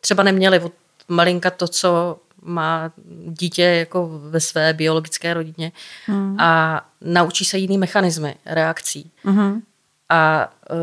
třeba 0.00 0.22
neměli 0.22 0.60
od 0.60 0.72
malinka 1.08 1.50
to, 1.50 1.68
co 1.68 2.20
má 2.42 2.92
dítě 3.26 3.62
jako 3.62 4.20
ve 4.28 4.40
své 4.40 4.72
biologické 4.72 5.34
rodině 5.34 5.72
mm. 6.08 6.40
a 6.40 6.80
naučí 7.00 7.44
se 7.44 7.58
jiný 7.58 7.78
mechanismy 7.78 8.36
reakcí. 8.46 9.10
Mm-hmm. 9.24 9.62
A 10.08 10.52
uh, 10.70 10.76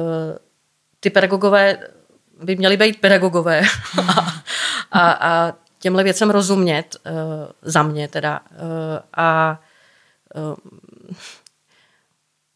ty 1.00 1.10
pedagogové 1.10 1.77
by 2.43 2.55
měli 2.55 2.77
být 2.77 3.00
pedagogové 3.00 3.62
a, 4.07 4.33
a, 4.91 5.12
a 5.12 5.53
těmhle 5.79 6.03
věcem 6.03 6.29
rozumět, 6.29 6.95
uh, 7.05 7.12
za 7.62 7.83
mě 7.83 8.07
teda. 8.07 8.39
Uh, 8.51 9.00
a 9.13 9.60
uh, 10.36 10.55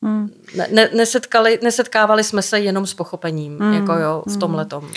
hmm. 0.01 0.29
ne, 0.71 0.89
nesetkali, 0.95 1.59
nesetkávali 1.63 2.23
jsme 2.23 2.41
se 2.41 2.59
jenom 2.59 2.85
s 2.87 2.93
pochopením, 2.93 3.59
hmm. 3.59 3.73
jako 3.73 3.93
jo, 3.93 4.23
v 4.27 4.37
tomhle 4.37 4.65
tom. 4.65 4.91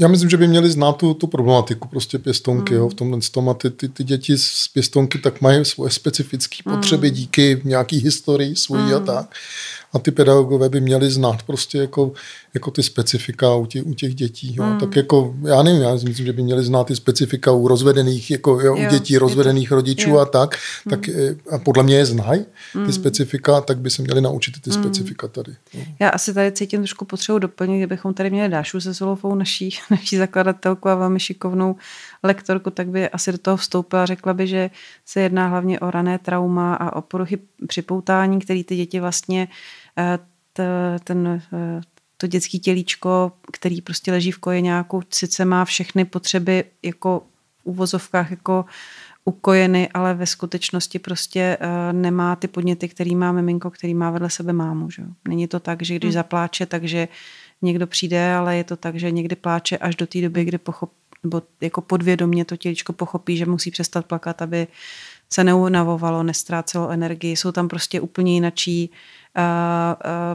Já 0.00 0.08
myslím, 0.08 0.30
že 0.30 0.36
by 0.36 0.48
měli 0.48 0.70
znát 0.70 0.92
tu, 0.92 1.14
tu 1.14 1.26
problematiku 1.26 1.88
prostě 1.88 2.18
pěstonky, 2.18 2.74
hmm. 2.74 2.82
jo, 2.82 2.88
v 2.88 2.94
tomhle 2.94 3.20
tom 3.32 3.48
a 3.48 3.54
ty, 3.54 3.70
ty, 3.70 3.88
ty 3.88 4.04
děti 4.04 4.38
z 4.38 4.68
pěstonky 4.68 5.18
tak 5.18 5.40
mají 5.40 5.64
svoje 5.64 5.90
specifické 5.90 6.56
potřeby 6.64 7.08
hmm. 7.08 7.16
díky 7.16 7.60
nějaký 7.64 7.98
historii 7.98 8.56
svojí 8.56 8.82
hmm. 8.82 8.94
a 8.94 9.00
tak 9.00 9.34
a 9.92 9.98
ty 9.98 10.10
pedagogové 10.10 10.68
by 10.68 10.80
měli 10.80 11.10
znát 11.10 11.42
prostě 11.42 11.78
jako, 11.78 12.12
jako 12.54 12.70
ty 12.70 12.82
specifika 12.82 13.54
u 13.54 13.66
těch, 13.66 13.86
u 13.86 13.94
těch 13.94 14.14
dětí. 14.14 14.54
Jo. 14.56 14.64
Mm. 14.64 14.78
Tak 14.78 14.96
jako, 14.96 15.34
já 15.46 15.62
nevím, 15.62 15.82
já 15.82 15.92
myslím, 15.92 16.26
že 16.26 16.32
by 16.32 16.42
měli 16.42 16.64
znát 16.64 16.86
ty 16.86 16.96
specifika 16.96 17.52
u 17.52 17.68
rozvedených, 17.68 18.30
jako 18.30 18.60
jo, 18.60 18.76
jo, 18.76 18.86
u 18.86 18.90
dětí 18.90 19.18
rozvedených 19.18 19.68
to, 19.68 19.74
rodičů 19.74 20.10
jo. 20.10 20.18
a 20.18 20.24
tak, 20.24 20.56
mm. 20.84 20.90
tak 20.90 21.00
a 21.50 21.58
podle 21.58 21.82
mě 21.82 21.96
je 21.96 22.06
znají 22.06 22.44
ty 22.72 22.78
mm. 22.78 22.92
specifika, 22.92 23.60
tak 23.60 23.78
by 23.78 23.90
se 23.90 24.02
měli 24.02 24.20
naučit 24.20 24.60
ty 24.60 24.70
mm. 24.70 24.82
specifika 24.82 25.28
tady. 25.28 25.52
Jo. 25.74 25.80
Já 25.98 26.08
asi 26.08 26.34
tady 26.34 26.52
cítím 26.52 26.80
trošku 26.80 27.04
potřebu 27.04 27.38
doplnit, 27.38 27.78
kdybychom 27.78 28.14
tady 28.14 28.30
měli 28.30 28.48
Dášu 28.48 28.80
se 28.80 28.94
Solofou, 28.94 29.34
naší, 29.34 29.70
naší 29.90 30.16
zakladatelku 30.16 30.88
a 30.88 30.94
velmi 30.94 31.20
šikovnou 31.20 31.76
lektorku, 32.22 32.70
tak 32.70 32.88
by 32.88 33.08
asi 33.08 33.32
do 33.32 33.38
toho 33.38 33.56
vstoupila, 33.56 34.06
řekla 34.06 34.34
by, 34.34 34.46
že 34.46 34.70
se 35.06 35.20
jedná 35.20 35.48
hlavně 35.48 35.80
o 35.80 35.90
rané 35.90 36.18
trauma 36.18 36.74
a 36.74 36.96
o 36.96 37.02
poruchy 37.02 37.38
připoutání, 37.66 38.38
které 38.38 38.64
ty 38.64 38.76
děti 38.76 39.00
vlastně 39.00 39.48
Eh, 39.48 39.48
ten, 41.04 41.42
eh, 41.52 41.80
to 42.16 42.26
dětské 42.26 42.58
tělíčko, 42.58 43.32
který 43.52 43.82
prostě 43.82 44.12
leží 44.12 44.32
v 44.32 44.38
kojeňáku, 44.38 45.02
sice 45.10 45.44
má 45.44 45.64
všechny 45.64 46.04
potřeby 46.04 46.64
jako 46.82 47.22
v 47.58 47.66
uvozovkách 47.66 48.30
jako 48.30 48.64
ukojeny, 49.24 49.88
ale 49.94 50.14
ve 50.14 50.26
skutečnosti 50.26 50.98
prostě 50.98 51.58
uh, 51.60 51.92
nemá 51.92 52.36
ty 52.36 52.48
podněty, 52.48 52.88
který 52.88 53.16
má 53.16 53.32
miminko, 53.32 53.70
který 53.70 53.94
má 53.94 54.10
vedle 54.10 54.30
sebe 54.30 54.52
mámu. 54.52 54.90
Že? 54.90 55.02
Není 55.28 55.48
to 55.48 55.60
tak, 55.60 55.82
že 55.82 55.94
když 55.94 56.08
hmm. 56.08 56.14
zapláče, 56.14 56.66
takže 56.66 57.08
někdo 57.62 57.86
přijde, 57.86 58.34
ale 58.34 58.56
je 58.56 58.64
to 58.64 58.76
tak, 58.76 58.96
že 58.96 59.10
někdy 59.10 59.36
pláče 59.36 59.78
až 59.78 59.96
do 59.96 60.06
té 60.06 60.20
doby, 60.20 60.44
kdy 60.44 60.58
pochop, 60.58 60.92
nebo 61.22 61.42
jako 61.60 61.80
podvědomě 61.80 62.44
to 62.44 62.56
těličko 62.56 62.92
pochopí, 62.92 63.36
že 63.36 63.46
musí 63.46 63.70
přestat 63.70 64.06
plakat, 64.06 64.42
aby 64.42 64.66
se 65.32 65.44
neunavovalo, 65.44 66.22
nestrácelo 66.22 66.90
energii. 66.90 67.36
Jsou 67.36 67.52
tam 67.52 67.68
prostě 67.68 68.00
úplně 68.00 68.34
jinačí 68.34 68.90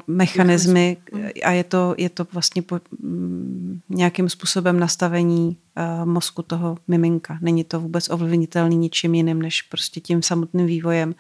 mechanismy 0.08 0.98
a 1.44 1.52
je 1.52 1.64
to, 1.64 1.96
je 1.98 2.10
to 2.10 2.28
vlastně 2.34 2.62
po, 2.62 2.80
mm, 3.00 3.80
nějakým 3.90 4.30
způsobem 4.30 4.80
nastavení 4.80 5.58
mozku 6.04 6.42
toho 6.42 6.78
miminka. 6.88 7.38
Není 7.42 7.64
to 7.64 7.80
vůbec 7.80 8.10
ovlivnitelný 8.10 8.78
ničím 8.78 9.16
jiným, 9.16 9.42
než 9.42 9.62
prostě 9.62 10.00
tím 10.00 10.22
samotným 10.22 10.66
vývojem 10.66 11.16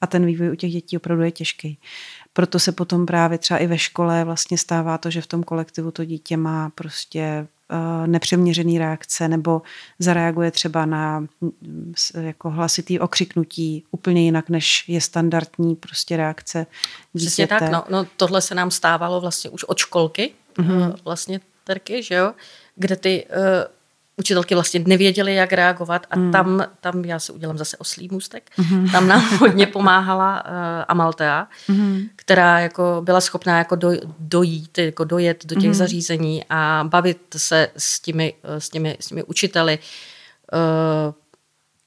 a 0.00 0.06
ten 0.06 0.26
vývoj 0.26 0.52
u 0.52 0.54
těch 0.54 0.72
dětí 0.72 0.96
opravdu 0.96 1.22
je 1.22 1.30
těžký. 1.30 1.78
Proto 2.32 2.58
se 2.58 2.72
potom 2.72 3.06
právě 3.06 3.38
třeba 3.38 3.58
i 3.58 3.66
ve 3.66 3.78
škole 3.78 4.24
vlastně 4.24 4.58
stává 4.58 4.98
to, 4.98 5.10
že 5.10 5.20
v 5.20 5.26
tom 5.26 5.42
kolektivu 5.42 5.90
to 5.90 6.04
dítě 6.04 6.36
má 6.36 6.70
prostě 6.70 7.46
nepřeměřený 8.06 8.78
reakce 8.78 9.28
nebo 9.28 9.62
zareaguje 9.98 10.50
třeba 10.50 10.86
na 10.86 11.20
mm, 11.20 11.94
jako 12.20 12.50
hlasitý 12.50 13.00
okřiknutí 13.00 13.84
úplně 13.90 14.22
jinak, 14.24 14.48
než 14.48 14.88
je 14.88 15.00
standardní 15.00 15.76
prostě 15.76 16.16
reakce 16.16 16.66
dítěte. 17.12 17.26
Přesně 17.26 17.46
tak, 17.46 17.70
no, 17.70 17.84
no 17.90 18.06
tohle 18.16 18.40
se 18.40 18.54
nám 18.54 18.70
stávalo 18.70 19.20
vlastně 19.20 19.50
už 19.50 19.64
od 19.64 19.78
školky, 19.78 20.32
mm-hmm. 20.58 20.94
vlastně 21.04 21.40
terky, 21.64 22.02
že 22.02 22.14
jo, 22.14 22.32
kde 22.76 22.96
ty 22.96 23.26
uh, 23.30 23.81
učitelky 24.22 24.54
vlastně 24.54 24.80
nevěděly, 24.86 25.34
jak 25.34 25.52
reagovat 25.52 26.06
a 26.10 26.18
mm. 26.18 26.32
tam, 26.32 26.66
tam 26.80 27.04
já 27.04 27.18
se 27.18 27.32
udělám 27.32 27.58
zase 27.58 27.76
oslý 27.76 28.08
můstek, 28.12 28.50
mm. 28.58 28.90
tam 28.90 29.08
nám 29.08 29.20
hodně 29.38 29.66
pomáhala 29.66 30.44
uh, 30.44 30.50
Amaltea, 30.88 31.48
mm. 31.68 32.02
která 32.16 32.60
jako 32.60 33.00
byla 33.04 33.20
schopná 33.20 33.58
jako 33.58 33.76
do, 33.76 33.90
dojít, 34.18 34.78
jako 34.78 35.04
dojet 35.04 35.46
do 35.46 35.54
těch 35.54 35.70
mm. 35.70 35.74
zařízení 35.74 36.44
a 36.50 36.84
bavit 36.88 37.18
se 37.36 37.68
s 37.76 38.00
těmi, 38.00 38.34
eh, 38.42 38.60
s 38.60 38.68
těmi, 38.68 38.96
s 39.00 39.06
těmi 39.06 39.22
učiteli. 39.22 39.78
Uh, 40.52 41.14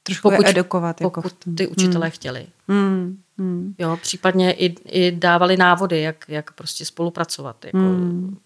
Trošku 0.02 0.30
pokud, 0.30 0.46
edukovat. 0.46 1.00
Jako 1.00 1.22
pokud 1.22 1.34
ty 1.56 1.66
učitelé 1.66 2.06
mm. 2.06 2.10
chtěli. 2.10 2.46
Mm. 2.68 3.18
Mm. 3.36 3.74
Jo, 3.78 3.98
případně 4.02 4.52
i, 4.52 4.74
i 4.84 5.12
dávali 5.12 5.56
návody, 5.56 6.00
jak, 6.00 6.24
jak 6.28 6.52
prostě 6.52 6.84
spolupracovat. 6.84 7.64
Jako 7.64 7.78
mm. 7.78 8.38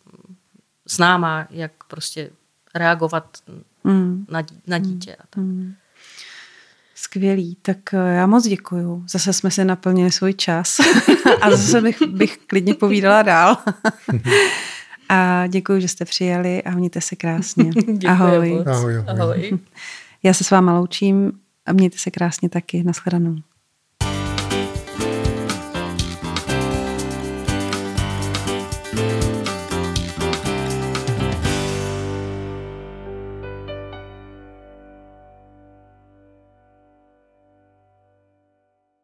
s 0.87 0.99
náma, 0.99 1.47
jak 1.51 1.73
prostě 1.89 2.31
reagovat 2.75 3.39
mm. 3.85 4.27
na, 4.31 4.43
na 4.67 4.79
mm. 4.79 4.85
dítě. 4.85 5.17
A 5.17 5.23
tak. 5.31 5.45
Mm. 5.45 5.75
Skvělý, 6.95 7.57
tak 7.63 7.95
eh, 7.95 8.15
já 8.15 8.27
moc 8.27 8.47
děkuju. 8.47 9.05
Zase 9.09 9.33
jsme 9.33 9.51
si 9.51 9.65
naplnili 9.65 10.13
svůj 10.13 10.35
čas 10.35 10.77
a 11.41 11.51
zase 11.51 11.81
bych, 11.81 12.03
bych 12.03 12.39
klidně 12.47 12.75
povídala 12.75 13.23
dál. 13.23 13.57
a 15.09 15.47
děkuji, 15.47 15.81
že 15.81 15.89
jste 15.89 16.05
přijeli 16.05 16.63
a 16.63 16.71
mějte 16.71 17.01
se 17.01 17.17
krásně. 17.17 17.71
ahoj. 18.09 18.65
ahoj. 18.67 18.97
Ahoj. 19.07 19.21
ahoj. 19.21 19.59
Já 20.23 20.35
se 20.35 20.45
s 20.45 20.51
váma 20.51 20.79
loučím 20.79 21.33
a 21.67 21.73
mějte 21.73 21.99
se 21.99 22.11
krásně 22.11 22.49
taky. 22.49 22.83
Naschledanou. 22.83 23.37